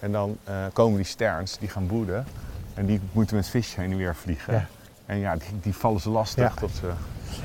[0.00, 2.24] En dan eh, komen die sterns, die gaan broeden.
[2.74, 4.52] En die moeten met visjes heen en weer vliegen.
[4.54, 4.66] Ja.
[5.06, 6.44] En ja, die, die vallen ze lastig.
[6.54, 6.60] Ja.
[6.60, 6.90] Tot ze,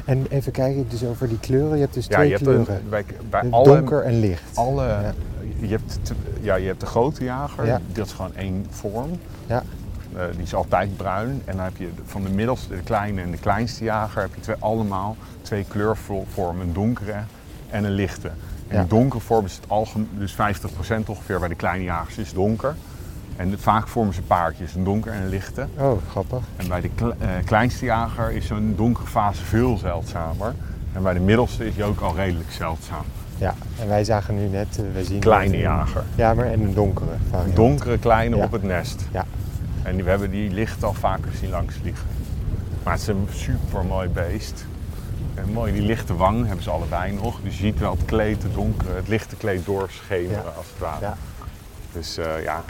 [0.05, 1.75] En even kijken dus over die kleuren.
[1.75, 2.75] Je hebt dus ja, twee je hebt kleuren.
[2.75, 4.55] een, bij, bij alle, Donker en licht.
[4.57, 5.13] alle Ja.
[5.59, 5.99] je, hebt,
[6.41, 7.79] ja, je hebt de grote jager, Ja.
[7.91, 9.19] dat is gewoon één vorm.
[9.47, 9.63] Ja.
[10.15, 11.41] Eh, die is altijd bruin.
[11.45, 14.35] En dan heb je de- van de middelste, de kleine en de kleinste jager, heb
[14.35, 16.67] je twee, allemaal twee kleurvormen.
[16.67, 17.15] Een donkere
[17.69, 18.27] en een lichte.
[18.67, 18.79] En Ja.
[18.79, 22.75] die donkere vorm is het algemeen, dus 50% ongeveer bij de kleine jagers is donker.
[23.35, 25.67] En vaak vormen ze paardjes, een donker en een lichte.
[25.77, 26.39] Oh, grappig.
[26.55, 30.53] En bij de kle- eh, kleinste jager is zo'n donkere fase veel zeldzamer.
[30.93, 33.03] En bij de middelste is die ook al redelijk zeldzaam.
[33.37, 36.03] Ja, en wij zagen nu net, we zien Kleine jager.
[36.15, 37.49] Ja, maar en een donkere variant.
[37.49, 38.43] Een donkere kleine Ja.
[38.43, 39.05] op het nest.
[39.11, 39.25] Ja.
[39.89, 42.07] En die, we hebben die licht al vaker zien langs vliegen.
[42.83, 44.65] Maar het is een super mooi beest.
[45.35, 47.39] En mooi, die lichte wang hebben ze allebei nog.
[47.43, 50.53] Dus je ziet wel het kleed, het donkere, het lichte kleed doorschemeren Ja.
[50.57, 51.05] als het ware.
[51.05, 51.17] Ja.
[51.91, 52.63] Dus eh, ja,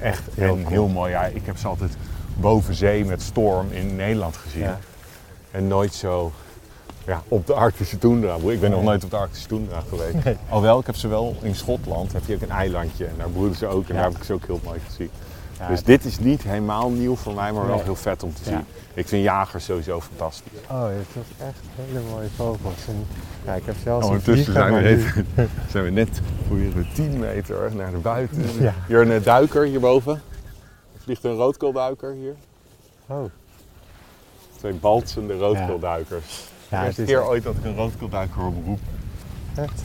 [0.00, 0.68] echt Heel heel, cool.
[0.68, 1.10] heel mooi.
[1.10, 1.96] Ja, ik heb ze altijd
[2.36, 4.62] boven zee met storm in Nederland gezien.
[4.62, 4.78] Ja.
[5.50, 6.32] En nooit zo
[7.06, 8.34] ja, op de Arctische Toendra.
[8.34, 8.88] Ik ben nog Nee.
[8.88, 10.36] nooit op de Arctische Toendra geweest.
[10.48, 12.12] Alhoewel, ik heb ze wel in Schotland.
[12.12, 13.04] Heb je ook een eilandje.
[13.06, 13.88] En daar broeden ze ook.
[13.88, 15.10] En daar heb ik ze ook heel mooi gezien.
[15.60, 18.40] Ja, dus dit is niet helemaal nieuw voor mij, maar wel heel vet om te
[18.44, 18.50] Ja.
[18.50, 18.64] zien.
[18.94, 20.50] Ik vind jagers sowieso fantastisch.
[20.70, 22.86] Oh, het was echt hele mooie vogels.
[22.88, 23.06] En,
[23.44, 25.24] ja, ik heb zelfs een Ondertussen zijn we, net,
[25.70, 28.44] zijn we net weer 10 meter naar de buiten.
[28.60, 28.74] Ja.
[28.86, 30.12] Hier een duiker hierboven.
[30.94, 32.34] Er vliegt een roodkoolduiker hier.
[33.06, 33.24] Oh,
[34.58, 36.48] Twee baltsende roodkoolduikers.
[36.68, 38.80] ja, de het eerste is keer ooit dat ik een roodkoolduiker hoor beroep.
[39.54, 39.82] echt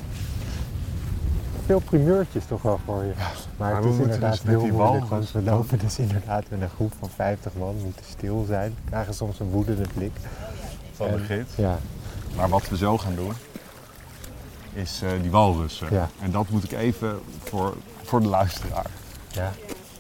[1.66, 3.12] veel primeurtjes toch wel voor je.
[3.18, 6.44] maar maar het is inderdaad dus met heel die moeilijk, want we lopen dus inderdaad
[6.50, 8.76] met een groep van 50 man, moeten stil zijn.
[8.84, 10.12] We krijgen soms een woedende blik.
[10.96, 11.56] Van de gids.
[11.56, 11.78] Ja,
[12.36, 13.32] Maar wat we zo gaan doen,
[14.74, 15.88] is eh, die walrussen.
[15.92, 16.10] Ja.
[16.22, 17.74] En dat moet ik even voor,
[18.04, 18.86] voor de luisteraar.
[19.28, 19.52] ja,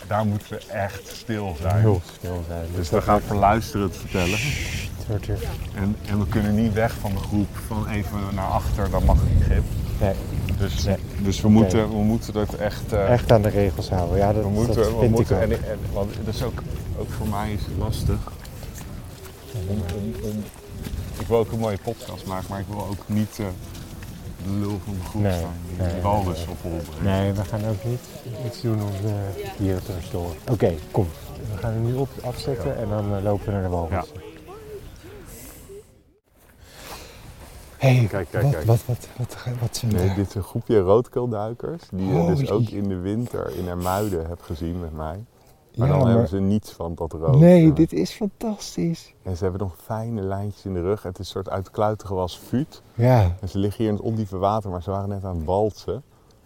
[0.07, 1.79] Daar moeten we echt stil zijn.
[1.79, 2.65] heel stil zijn.
[2.75, 4.39] Dus we gaan voor luisteren het vertellen.
[5.09, 5.39] er-
[5.75, 9.17] En, en we kunnen niet weg van de groep, van even naar achter, dat mag
[9.33, 9.63] niet grip.
[9.99, 10.13] Nee,
[10.57, 10.97] Dus, Nee.
[11.21, 12.93] dus we, moeten, we moeten het echt...
[12.93, 14.17] eh, echt aan de regels houden.
[14.17, 15.49] Ja, dat, we moeten, dat we vind moeten, ik ook.
[15.49, 16.61] en, en, want dat is ook,
[16.99, 18.17] ook voor mij is het lastig.
[19.67, 20.43] Om, om, om,
[21.19, 23.45] ik wil ook een mooie podcast maken, maar ik wil ook niet eh,
[24.59, 25.53] lul van de groep Nee, staan.
[25.67, 26.73] Die nee, walrus nee.
[26.73, 27.03] op.
[27.03, 27.99] Nee, we gaan ook niet
[28.45, 29.15] iets doen om de
[29.57, 30.17] dieren te.
[30.51, 31.07] Oké, kom.
[31.51, 34.11] We gaan hem nu op, afzetten en dan eh, lopen we naar de walrus.
[37.85, 38.65] Hey, Kijk, kijk, wat, kijk.
[38.65, 42.49] Wat, wat, wat, wat, wat zijn Nee, dit is een groepje roodkeelduikers die je dus
[42.49, 45.23] ook in de winter in Ermuiden hebt gezien met mij.
[45.75, 47.35] Maar Ja, dan maar- hebben ze niets van dat rood.
[47.39, 47.73] Nee, Ja.
[47.73, 49.13] dit is fantastisch.
[49.23, 51.03] En ze hebben nog fijne lijntjes in de rug.
[51.03, 52.81] Het is een soort uitkluitigen als vuut.
[52.93, 55.45] Ja, En ze liggen hier in het ondiepe water, maar ze waren net aan het
[55.45, 56.03] balsen.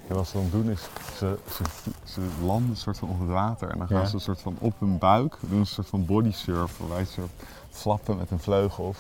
[0.08, 0.82] En wat ze dan doen is,
[1.18, 1.64] ze, ze,
[2.04, 3.70] ze landen een soort van onder het water.
[3.70, 4.06] En dan gaan Ja.
[4.06, 6.78] ze een soort van op hun buik, doen een soort van bodysurf.
[6.78, 7.22] Waarbij ze
[7.70, 8.98] flappen met hun vleugels.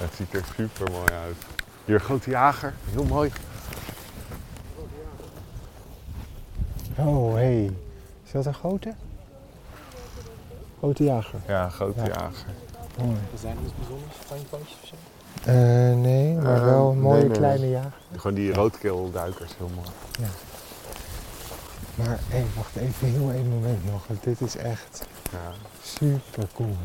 [0.00, 1.36] Het ziet er super mooi uit.
[1.90, 3.30] Hier een grote jager, heel mooi.
[6.96, 7.40] Oh, hé.
[7.40, 7.70] Hey.
[8.24, 8.94] Is dat een grote?
[10.78, 11.38] Grote jager.
[11.46, 12.06] Ja, een grote Ja.
[12.06, 12.46] jager.
[12.98, 13.16] Mooi.
[13.40, 14.14] Zijn er iets bijzonders?
[14.26, 14.94] Fijnpootjes of zo?
[15.50, 15.54] Eh,
[15.96, 17.38] nee, maar Eh, wel een mooie nee, nee.
[17.38, 17.92] kleine jager.
[18.16, 19.88] Gewoon die roodkeelduikers, heel mooi.
[21.94, 24.06] Maar hé, wacht even, heel één moment nog.
[24.06, 26.76] want Dit is echt Ja, super cool.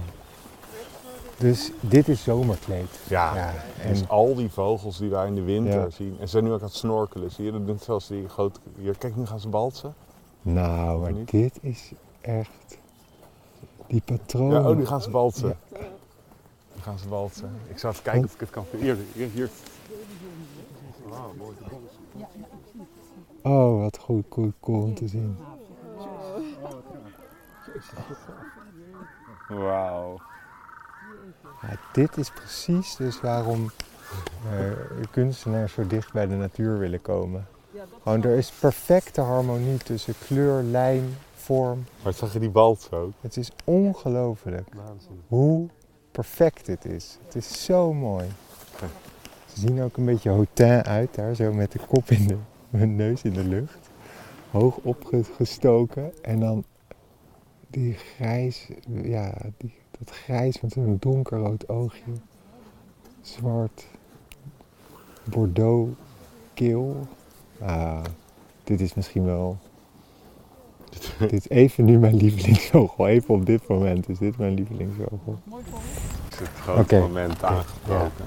[1.37, 2.99] Dus dit is zomerkleed.
[3.07, 3.35] ja.
[3.35, 5.89] Ja, en Dus al die vogels die wij in de winter Ja.
[5.89, 6.11] zien.
[6.19, 7.31] En ze zijn nu ook aan het snorkelen.
[7.31, 8.59] Zie je, dat doen zelfs die grote...
[8.77, 9.93] Hier, kijk, nu gaan ze balsen.
[10.41, 12.77] nou, maar dit is echt
[13.87, 14.51] die patroon.
[14.51, 15.57] Ja, oh, nu gaan ze balsen.
[16.75, 17.49] Nu gaan ze balsen.
[17.67, 18.65] Ik zou even kijken of ik het kan.
[18.79, 19.49] Hier, hier, hier.
[21.09, 21.63] Wauw, mooi te.
[23.49, 25.37] Oh, wat goed, cool, cool om te zien.
[29.47, 30.19] Wauw.
[31.61, 33.71] Ja, dit is precies dus waarom
[34.51, 34.71] eh,
[35.11, 37.47] kunstenaars zo dicht bij de natuur willen komen.
[38.03, 41.83] Gewoon, er is perfecte harmonie tussen kleur, lijn, vorm.
[42.03, 43.11] Maar zag je die balsen ook?
[43.21, 44.69] Het is ongelooflijk
[45.27, 45.69] hoe
[46.11, 47.17] perfect dit is.
[47.25, 48.25] Het is zo mooi.
[49.53, 52.37] Ze zien ook een beetje hotin uit daar, zo met de kop in de,
[52.77, 53.89] hun neus in de lucht.
[54.51, 56.63] Hoog opgestoken en dan
[57.67, 58.67] die grijs,
[59.03, 62.11] ja, die, dat grijs met een donkerrood oogje.
[63.21, 63.87] Zwart,
[65.23, 65.91] bordeaux,
[66.53, 67.07] keel.
[67.61, 68.03] Ah,
[68.63, 69.57] dit is misschien wel...
[71.19, 73.07] dit is even nu mijn lievelingsvogel.
[73.07, 75.39] Even op dit moment is dit mijn lievelingsvogel.
[76.31, 76.99] Is het grote Oké.
[76.99, 78.25] moment aangebroken.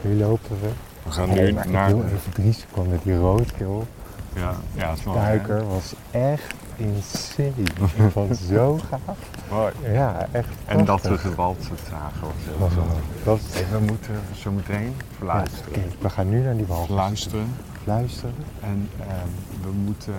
[0.00, 0.68] Nu lopen we.
[1.04, 1.90] We gaan Hey, nu naar...
[1.90, 3.00] Ik even drie seconden.
[3.02, 3.86] Die roodkeel
[4.34, 5.18] Ja, ja, het is mooi.
[5.18, 7.52] duiker was echt insane.
[7.56, 9.16] Ik vond het zo gaaf.
[9.50, 9.72] Mooi.
[9.92, 12.20] Ja, echt En dat we gebalsen zagen
[12.58, 12.88] was heel Oh,
[13.24, 15.42] dat is- Hey, we moeten zo meteen Ja.
[15.68, 16.84] Oké, we gaan nu naar die wal.
[16.84, 17.54] Fluisteren.
[17.82, 18.34] Fluisteren.
[18.60, 20.14] En ehm, we moeten...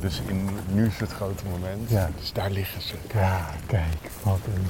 [0.00, 1.90] Dus in, nu is het grote moment.
[1.90, 2.10] Ja.
[2.20, 2.94] Dus daar liggen ze.
[3.14, 4.62] Ja, kijk, wat een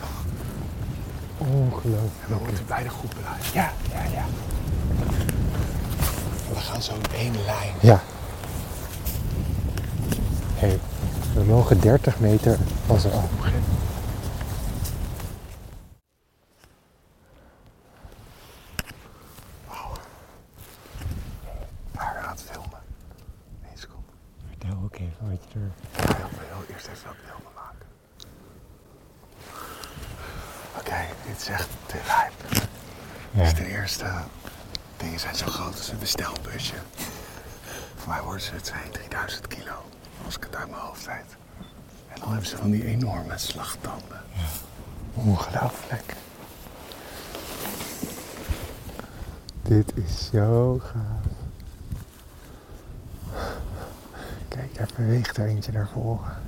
[1.38, 2.40] We ongelooflijk.
[2.46, 3.54] moeten bij de groep blijven.
[3.54, 4.24] Ja, ja, ja.
[6.54, 7.72] We gaan zo in één lijn.
[7.80, 8.00] Ja.
[10.54, 10.78] Hey,
[11.36, 13.30] we mogen 30 meter van ze af.
[21.92, 22.80] Waar gaat filmen?
[23.70, 24.12] Eén seconde.
[24.48, 25.70] Vertel ook even wat je er...
[25.92, 27.86] Ja, ik wil eerst even wat beelden maken.
[30.78, 30.96] Oké,
[31.26, 32.68] dit is echt te lijp.
[33.30, 33.42] Ja.
[33.42, 34.12] Dus de eerste
[34.96, 36.74] dingen zijn zo groot als een bestelbusje.
[37.96, 39.74] Voor mij worden ze 2.000, 3000 kilo.
[40.24, 41.36] Als ik het uit mijn hoofd weet.
[42.08, 44.20] En dan hebben ze van die enorme slagtanden.
[45.14, 46.14] Ongelooflijk.
[49.62, 51.24] Dit is zo gaaf.
[54.48, 55.36] Kijk, daar beweegt
[55.96, 56.42] naar voren.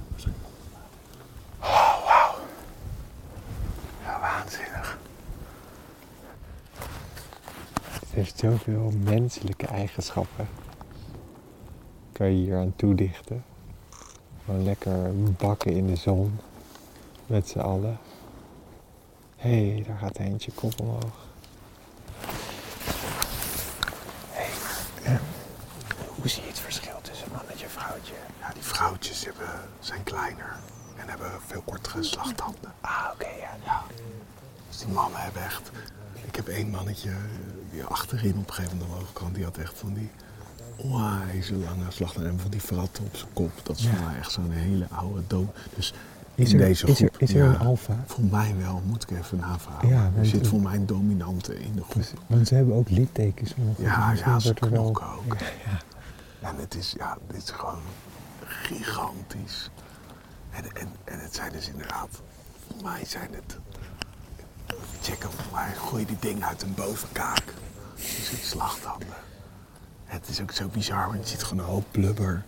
[4.03, 4.99] Ja, waanzinnig.
[7.91, 10.49] Het heeft zoveel menselijke eigenschappen.
[12.13, 13.45] Kan je hier aan toedichten.
[14.45, 16.39] Gewoon lekker bakken in de zon.
[17.27, 17.99] Met z'n allen.
[19.37, 21.27] Hé, hey, daar gaat eentje kop omhoog.
[26.15, 28.15] Hoe zie je het verschil tussen mannetje en vrouwtje?
[28.41, 29.49] Ja, die vrouwtjes hebben,
[29.81, 30.57] zijn kleiner
[30.97, 32.73] en hebben veel kortere slagtanden.
[32.81, 33.57] Ah, oké, ja.
[33.65, 33.83] ja.
[34.69, 35.71] Dus die mannen hebben echt...
[36.27, 37.11] Ik heb één mannetje,
[37.71, 40.11] die achterin op een gegeven moment omhoog kan, die had echt van die
[40.77, 43.51] onwijs lange slagtanden en van die verratten op zijn kop.
[43.63, 43.91] Dat is Ja.
[43.95, 45.49] voor mij echt zo'n hele oude dood.
[45.75, 45.95] Dus
[46.35, 47.15] Is in er, deze is groep...
[47.15, 48.05] er, is er ja, een alfa?
[48.07, 49.89] Voor mij wel, moet ik even navragen.
[49.89, 52.05] Ja, er zit voor mij een dominante in de groep.
[52.27, 53.55] Want ze hebben ook littekens.
[53.77, 55.35] Ja, ja, ze knokken ook.
[55.39, 56.49] Ja, ja.
[56.49, 57.81] En het is, ja, dit is gewoon
[58.45, 59.71] gigantisch.
[60.51, 62.09] En, en, en het zijn dus inderdaad,
[62.67, 63.57] voor mij zijn het,
[65.03, 67.45] checken voor mij, gooi die ding uit een bovenkaak.
[67.97, 69.17] Dus het slagtanden.
[70.05, 72.45] Het is ook zo bizar, want je ziet gewoon een hoop blubber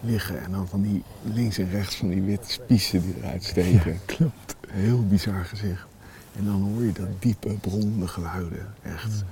[0.00, 0.42] liggen.
[0.42, 4.00] En dan van die links en rechts van die witte spiezen die eruit steken.
[4.04, 4.56] klopt.
[4.68, 5.86] Heel bizar gezicht.
[6.36, 8.74] En dan hoor je dat diepe, bromende geluiden.
[8.82, 9.24] Echt.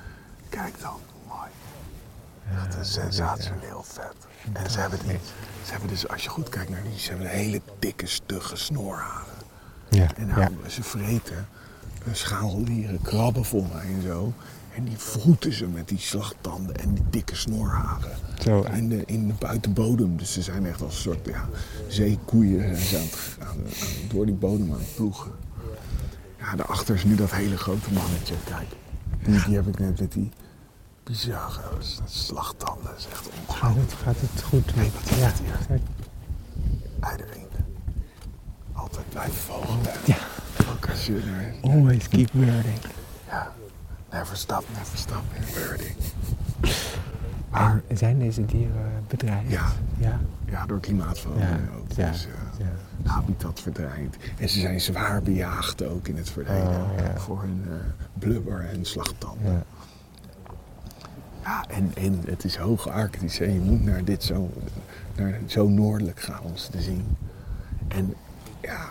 [0.48, 1.00] Kijk dan.
[2.54, 4.14] Echt een sensationeel vet.
[4.52, 5.18] En ze hebben, die,
[5.64, 9.34] ze hebben dus, als je goed kijkt naar die, ze hebben hele dikke, stugge snoorharen.
[9.90, 10.34] Ja, En ja.
[10.36, 11.48] nou, ze vreten
[12.12, 14.32] scharreldieren, krabben voor mij en zo.
[14.74, 18.10] En die vroeten ze met die slagtanden en die dikke snoorharen.
[18.42, 18.62] Zo.
[18.62, 20.16] In de, in de buitenbodem.
[20.16, 21.48] Dus ze zijn echt als een soort ja,
[21.88, 25.30] zeekoeien ze aan het, aan, aan- door die bodem aan het ploegen.
[26.38, 28.34] Ja, daarachter is nu dat hele grote mannetje.
[28.44, 28.66] Kijk.
[29.24, 30.30] Die, die heb ik net met die
[31.06, 31.60] bizarre
[32.06, 32.84] slagtanden.
[32.84, 33.58] Dat is echt ongelooflijk.
[33.58, 35.32] Gaat het, gaat het goed met ja.
[37.00, 37.64] Eidervrienden.
[38.72, 39.78] Altijd blijven volgen.
[40.04, 40.16] Ja.
[41.62, 42.78] Always keep learning.
[43.28, 43.52] Ja.
[44.10, 45.96] Never stop, never stop in learning.
[47.50, 49.50] Maar zijn deze dieren bedreigd?
[49.50, 49.72] Ja.
[49.98, 50.20] Ja.
[50.46, 51.92] Ja, door klimaatverandering Ja, ook.
[51.96, 52.32] ja, Dus, eh,
[53.04, 53.10] ja.
[53.10, 54.16] habitat verdwijnt.
[54.38, 56.82] En ze zijn zwaar bejaagd ook in het verleden.
[56.82, 57.16] Oh.
[57.16, 57.74] Voor hun eh,
[58.18, 59.64] blubber en slagtanden.
[61.46, 61.64] Ja.
[61.68, 63.40] En, en het is hoog arctisch.
[63.40, 64.50] En je moet naar dit zo,
[65.16, 67.16] naar zo noordelijk gaan om ze te zien.
[67.88, 68.14] En
[68.62, 68.86] ja,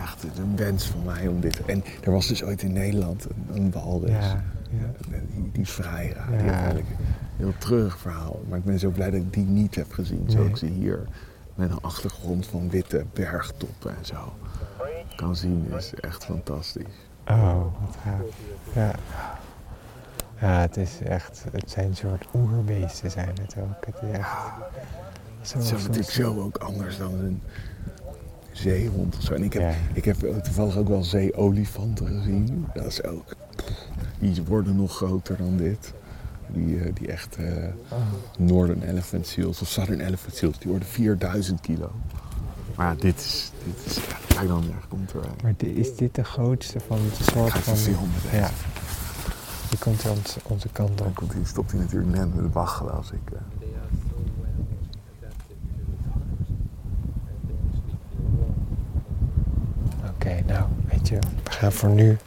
[0.00, 1.64] echt een wens van mij om dit...
[1.64, 4.10] En er was dus ooit in Nederland een, een walvis.
[4.10, 4.90] Ja, ja.
[5.34, 5.90] Die, die Ja.
[5.90, 7.04] heeft eigenlijk een
[7.36, 8.40] heel treurig verhaal.
[8.48, 10.22] Maar ik ben zo blij dat ik die niet heb gezien.
[10.22, 10.30] Nee.
[10.30, 11.06] Zoals ik ze hier
[11.54, 14.32] met een achtergrond van witte bergtoppen en zo
[15.16, 15.66] kan zien.
[15.76, 17.06] Is echt fantastisch.
[17.28, 18.20] Oh, wat gaaf.
[18.74, 18.94] Ja.
[20.40, 23.86] Ja, het is echt, het zijn een soort oerbeesten zijn het ook.
[23.86, 24.28] Het is echt
[25.42, 27.42] zo, Het is natuurlijk zo ook anders dan een
[28.52, 29.34] zeehond of zo.
[29.34, 29.72] En ik heb, Ja.
[29.92, 32.66] ik heb toevallig ook wel zeeolifanten gezien.
[32.74, 33.34] Dat is ook...
[34.18, 35.92] Die worden nog groter dan dit.
[36.46, 37.46] Die, eh, die echt eh,
[37.88, 37.98] Oh.
[38.38, 41.90] Northern Elephant Seals of Southern Elephant Seals, die worden 4000 kilo.
[42.76, 45.30] Maar ja, dit is, dit is kijk dan, daar komt er een.
[45.42, 47.76] Maar is dit de grootste van het soort van...
[48.32, 48.50] Ja.
[49.70, 51.14] Die komt ons, onze kant Dan op.
[51.14, 53.30] komt hij, stopt hij natuurlijk net met de als ik...
[53.32, 53.38] eh,
[60.08, 62.18] Oké, nou, weet je, we gaan voor nu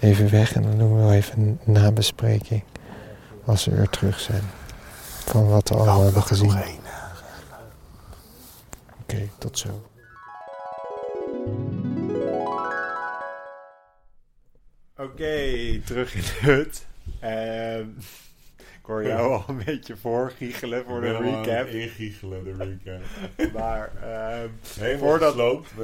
[0.00, 2.62] even weg en dan doen we wel even een nabespreking
[3.44, 4.42] als we weer terug zijn.
[5.24, 6.56] Van wat we allemaal oh, hebben gezien.
[6.56, 6.80] één.
[9.02, 9.68] Oké, tot zo.
[14.98, 16.86] Oké, terug in de hut.
[17.20, 17.86] Ehm,
[18.58, 21.66] ik hoor jou al een beetje voorgiechelen voor de recap.
[21.66, 23.52] Ingiechelen, de recap.
[23.52, 23.92] Maar
[24.78, 25.36] Helemaal Voordat-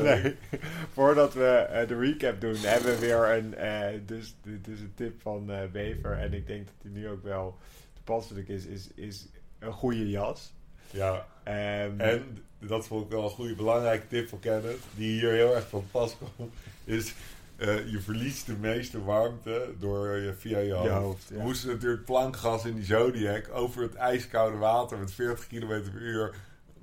[0.03, 0.37] nee,
[0.95, 5.21] voordat we eh, de recap doen, hebben we weer een, eh, dus, dus een tip
[5.23, 6.19] van eh Bever.
[6.19, 7.59] En ik denk dat die nu ook wel
[7.95, 9.27] toepasselijk is, is, is
[9.59, 10.53] een goede jas.
[10.91, 15.31] Ja, Ehm, en dat vond ik wel een goede belangrijke tip van Kenneth, die hier
[15.33, 16.53] heel erg van pas komt,
[16.85, 17.15] is
[17.57, 20.91] eh, je verliest de meeste warmte door je, via je hoofd.
[20.91, 21.37] hoofd, ja.
[21.37, 26.01] We moesten natuurlijk plankgas in die Zodiac over het ijskoude water met 40 km per
[26.01, 26.35] uur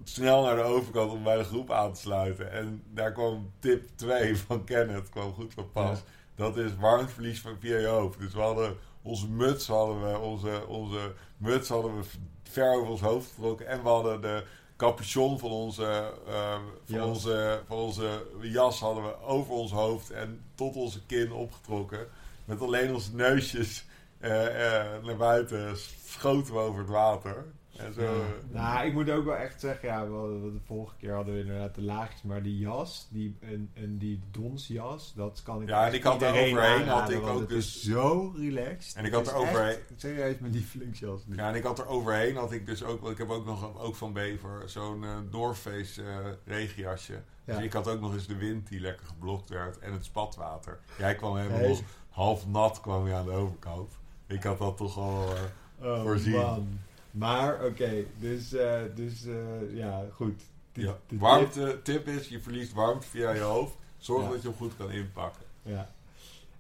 [0.03, 2.51] snel naar de overkant om bij de groep aan te sluiten.
[2.51, 5.97] En daar kwam tip 2 van Kenneth, kwam goed van pas.
[5.97, 6.03] Ja.
[6.35, 8.19] Dat is warmteverlies van via je hoofd.
[8.19, 12.03] Dus we hadden onze muts, hadden we, onze, onze muts hadden we
[12.43, 13.67] ver over ons hoofd getrokken.
[13.67, 14.43] En we hadden de
[14.81, 16.53] capuchon van onze, eh,
[16.85, 17.07] van, Jas.
[17.07, 22.07] onze, van onze jas hadden we over ons hoofd en tot onze kin opgetrokken.
[22.45, 23.85] Met alleen onze neusjes
[24.19, 27.45] eh, eh, naar buiten schoten we over het water.
[27.85, 31.33] En zo, Nou, ik moet ook wel echt zeggen, ja, we de vorige keer hadden
[31.33, 35.67] we inderdaad de laagjes, maar die jas, die, en, en die donsjas, dat kan ik
[35.67, 38.95] Ja, en ik had iedereen overheen, had ik ook dus- zo relaxed.
[38.95, 41.25] En ik had er overheen- Serieus mijn lievelingsjas.
[41.25, 41.35] nu.
[41.35, 43.95] Ja, en ik had er overheen, had ik dus ook, ik heb ook nog ook
[43.95, 46.15] van Bever zo'n eh North Face eh,
[46.45, 47.21] regenjasje.
[47.45, 47.55] Ja.
[47.55, 50.79] Dus ik had ook nog eens de wind die lekker geblokt werd en het spatwater.
[50.97, 51.83] Jij kwam helemaal Nee.
[52.09, 53.97] half nat kwam je aan de overkant.
[54.27, 55.41] Ik had dat toch al eh,
[55.87, 56.35] Oh, voorzien.
[56.35, 56.79] man.
[57.11, 59.33] Maar oké, dus, eh, dus eh,
[59.77, 60.41] ja, goed.
[60.71, 60.97] De- Ja.
[61.07, 63.75] de Warmte, tip is, je verliest warmte via je hoofd.
[63.97, 64.29] Zorg Ja.
[64.29, 65.41] dat je hem goed kan inpakken.
[65.63, 65.89] Ja.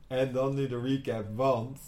[0.07, 1.79] En dan nu de recap, want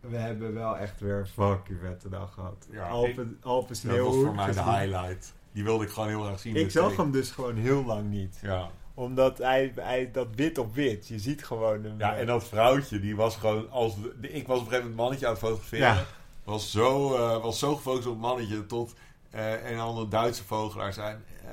[0.00, 2.66] we hebben wel echt weer een fucking vette dag gehad.
[2.70, 5.34] Ja, Alpen, Alpen Dat was voor mij de highlight.
[5.52, 6.56] Die wilde ik gewoon heel graag zien.
[6.56, 8.38] Ik met zag hem dus gewoon heel lang niet.
[8.42, 8.70] Ja.
[8.94, 11.98] Omdat hij, hij dat wit op wit, je ziet gewoon hem.
[11.98, 13.70] ja, en dat vrouwtje, die was gewoon...
[13.70, 15.86] Als ik was op een gegeven moment mannetje aan het fotograferen.
[15.86, 16.04] Ja.
[16.50, 18.94] Was, zo, eh, was zo gefocust op het mannetje tot
[19.30, 21.16] eh, een andere Duitse vogelaar zei...
[21.44, 21.50] eh,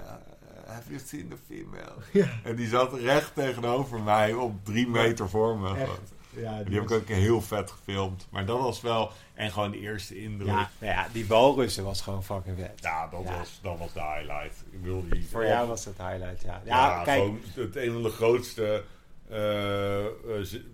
[0.74, 1.96] have you seen the female?
[2.14, 2.28] Ja.
[2.44, 5.76] En die zat recht tegenover mij op drie meter voor me.
[5.76, 6.14] Echt.
[6.30, 8.28] Ja, die heb ik ook heel vet gefilmd.
[8.30, 9.12] Maar dat was wel...
[9.34, 10.48] En gewoon de eerste indruk.
[10.48, 12.82] Ja, Ja, nou die walrussen was gewoon fucking vet.
[12.82, 13.38] dat, Ja.
[13.38, 14.64] Was, dat was de highlight.
[14.72, 15.28] Ik wilde die...
[15.28, 16.62] Voor jou was het highlight, ja.
[16.66, 17.18] Ja, Ja, kijk.
[17.18, 18.84] gewoon het een van de grootste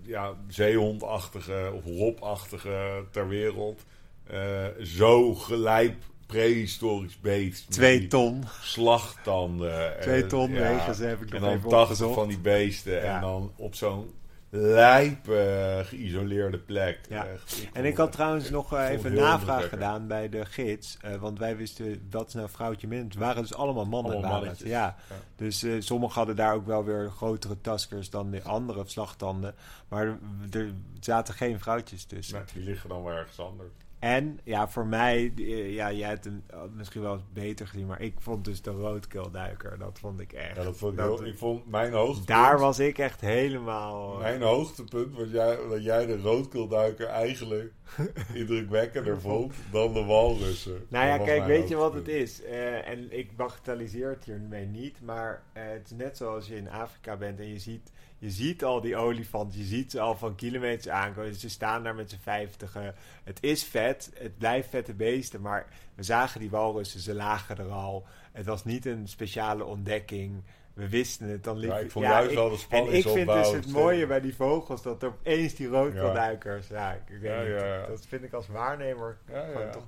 [0.01, 3.83] ja, zeehondachtige of robachtige ter wereld.
[4.27, 5.95] Eh, zo gelijk
[6.27, 7.71] prehistorisch beest.
[7.71, 8.43] Twee ton.
[8.61, 9.93] Slagtanden.
[10.01, 12.13] Twee en, ton ja, ze heb ik nog En dan even 80 opgezocht.
[12.13, 12.93] van die beesten.
[12.93, 13.15] Ja.
[13.15, 14.13] En dan op zo'n
[14.49, 16.99] lijpe geïsoleerde plek.
[17.09, 17.25] Ja.
[17.25, 20.97] Echt, ik En ik had het- trouwens nog eh, even navraag gedaan bij de gids.
[21.01, 23.03] eh, want wij wisten wat is nou vrouwtje min.
[23.03, 24.11] Het waren dus allemaal mannen.
[24.13, 24.45] Allemaal.
[24.45, 24.51] Ja.
[24.63, 24.95] Ja.
[25.35, 29.55] Dus eh, sommigen hadden daar ook wel weer grotere taskers dan de andere slagtanden.
[29.87, 30.17] Maar er,
[30.51, 32.35] er zaten geen vrouwtjes tussen.
[32.35, 33.69] Nee, die liggen dan wel ergens anders.
[34.03, 37.85] En ja, voor mij, eh, ja, jij hebt hem eh, misschien wel eens beter gezien,
[37.85, 40.55] maar ik vond dus de roodkeelduiker, dat vond ik echt.
[40.55, 42.27] Ja, dat vond ik, dat- heel- ik vond mijn hoogtepunt.
[42.27, 44.17] daar was ik echt helemaal.
[44.17, 47.71] Mijn hoogtepunt was jij, dat jij de roodkeelduiker eigenlijk
[48.33, 50.85] indrukwekkender vond dan de walrussen.
[50.89, 52.43] Nou ja, kijk, weet je wat het is?
[52.43, 56.69] Eh, en ik bagatelliseer het hiermee niet, maar eh, het is net zoals je in
[56.69, 57.91] Afrika bent en je ziet,
[58.23, 61.35] je ziet al die olifanten, je ziet ze al van kilometers aankomen.
[61.35, 62.95] Ze staan daar met z'n vijftigen.
[63.23, 65.65] Het is vet, het blijft vette beesten, maar
[65.95, 68.05] we zagen die walrussen, ze lagen er al.
[68.31, 70.43] Het was niet een speciale ontdekking.
[70.73, 73.53] We wisten het, dan liep Ja, ik vond juist wel de En spanningsopbouw ik vind
[73.55, 76.67] dus het mooie bij die vogels dat er opeens die roodkeelduikers.
[76.67, 77.85] Ja, ik weet Ja, niet, ja, ja.
[77.87, 79.17] dat vind ik als waarnemer.
[79.31, 79.69] Ja, gewoon ja.
[79.71, 79.87] toch-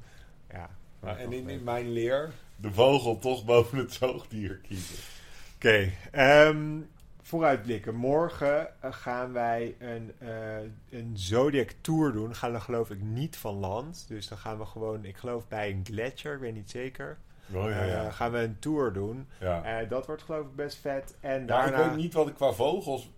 [0.52, 0.70] ja,
[1.02, 4.96] Nou, en in, in mijn leer de vogel toch boven het zoogdier kiezen.
[5.56, 6.78] Oké, ehm,
[7.26, 7.96] vooruitblikken.
[7.96, 10.58] Morgen eh, gaan wij een, eh,
[10.90, 12.36] een Zodiac Tour doen.
[12.36, 14.06] Gaan we geloof ik niet van land.
[14.08, 17.18] Dus dan gaan we gewoon, ik geloof bij een gletsjer, ik weet niet zeker.
[17.54, 18.06] Oh, ja, ja.
[18.06, 19.28] Eh, gaan we een tour doen.
[19.40, 19.84] Ja.
[19.84, 21.18] Dat wordt geloof ik best vet.
[21.20, 21.78] En Ja, daarna...
[21.78, 23.12] ik weet niet wat ik qua vogels...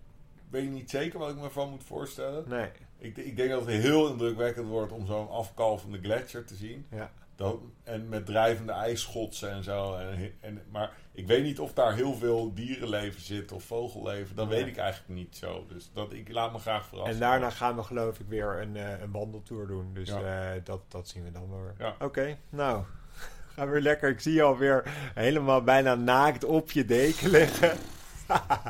[0.50, 2.44] weet ik niet zeker wat ik me van moet voorstellen.
[2.48, 2.70] Nee.
[2.98, 6.86] Ik, ik denk dat het heel indrukwekkend wordt om zo'n afkalvende gletsjer te zien.
[6.90, 7.10] Ja.
[7.36, 9.94] Dat, en met drijvende ijsschotsen en zo.
[9.94, 14.36] En, en, maar ik weet niet of daar heel veel dierenleven zit of vogelleven.
[14.36, 14.58] Dat Nee.
[14.58, 15.64] weet ik eigenlijk niet zo.
[15.68, 17.14] Dus dat, ik laat me graag verrassen.
[17.14, 19.90] En daarna gaan we geloof ik weer een, eh, een wandeltour doen.
[19.94, 20.52] Dus Ja.
[20.54, 21.74] eh, dat, dat zien we dan wel weer.
[21.78, 21.94] Ja.
[22.06, 22.82] Oké, nou.
[23.56, 24.08] We weer lekker.
[24.10, 24.82] Ik zie je alweer
[25.14, 27.68] helemaal bijna naakt op je deken liggen.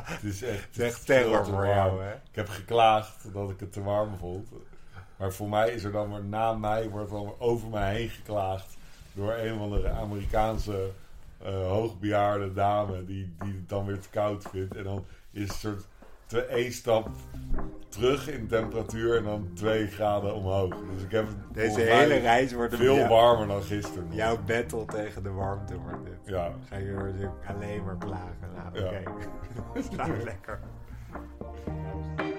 [0.03, 2.11] Het is echt, Het is echt terror te voor jou, hè?
[2.13, 4.47] Ik heb geklaagd dat ik het te warm vond.
[5.17, 8.77] Maar voor mij is er dan weer na mij, wordt dan over mij heen geklaagd.
[9.13, 10.89] Door een of andere Amerikaanse
[11.43, 14.75] eh, hoogbejaarde dame die, die het dan weer te koud vindt.
[14.75, 15.87] En dan is het een soort
[16.25, 17.09] twee, één stap
[17.89, 20.75] terug in temperatuur en dan twee graden omhoog.
[20.93, 24.03] Dus ik heb Deze hele reis wordt veel jou- warmer dan gisteren.
[24.05, 24.15] nog.
[24.15, 26.19] Jouw battle tegen de warmte wordt dit.
[26.33, 26.51] Ja.
[26.69, 28.49] Ga je alleen maar klagen.
[28.55, 28.99] Nou, Ja.
[28.99, 29.11] oké.
[29.79, 30.59] Is nou lekker.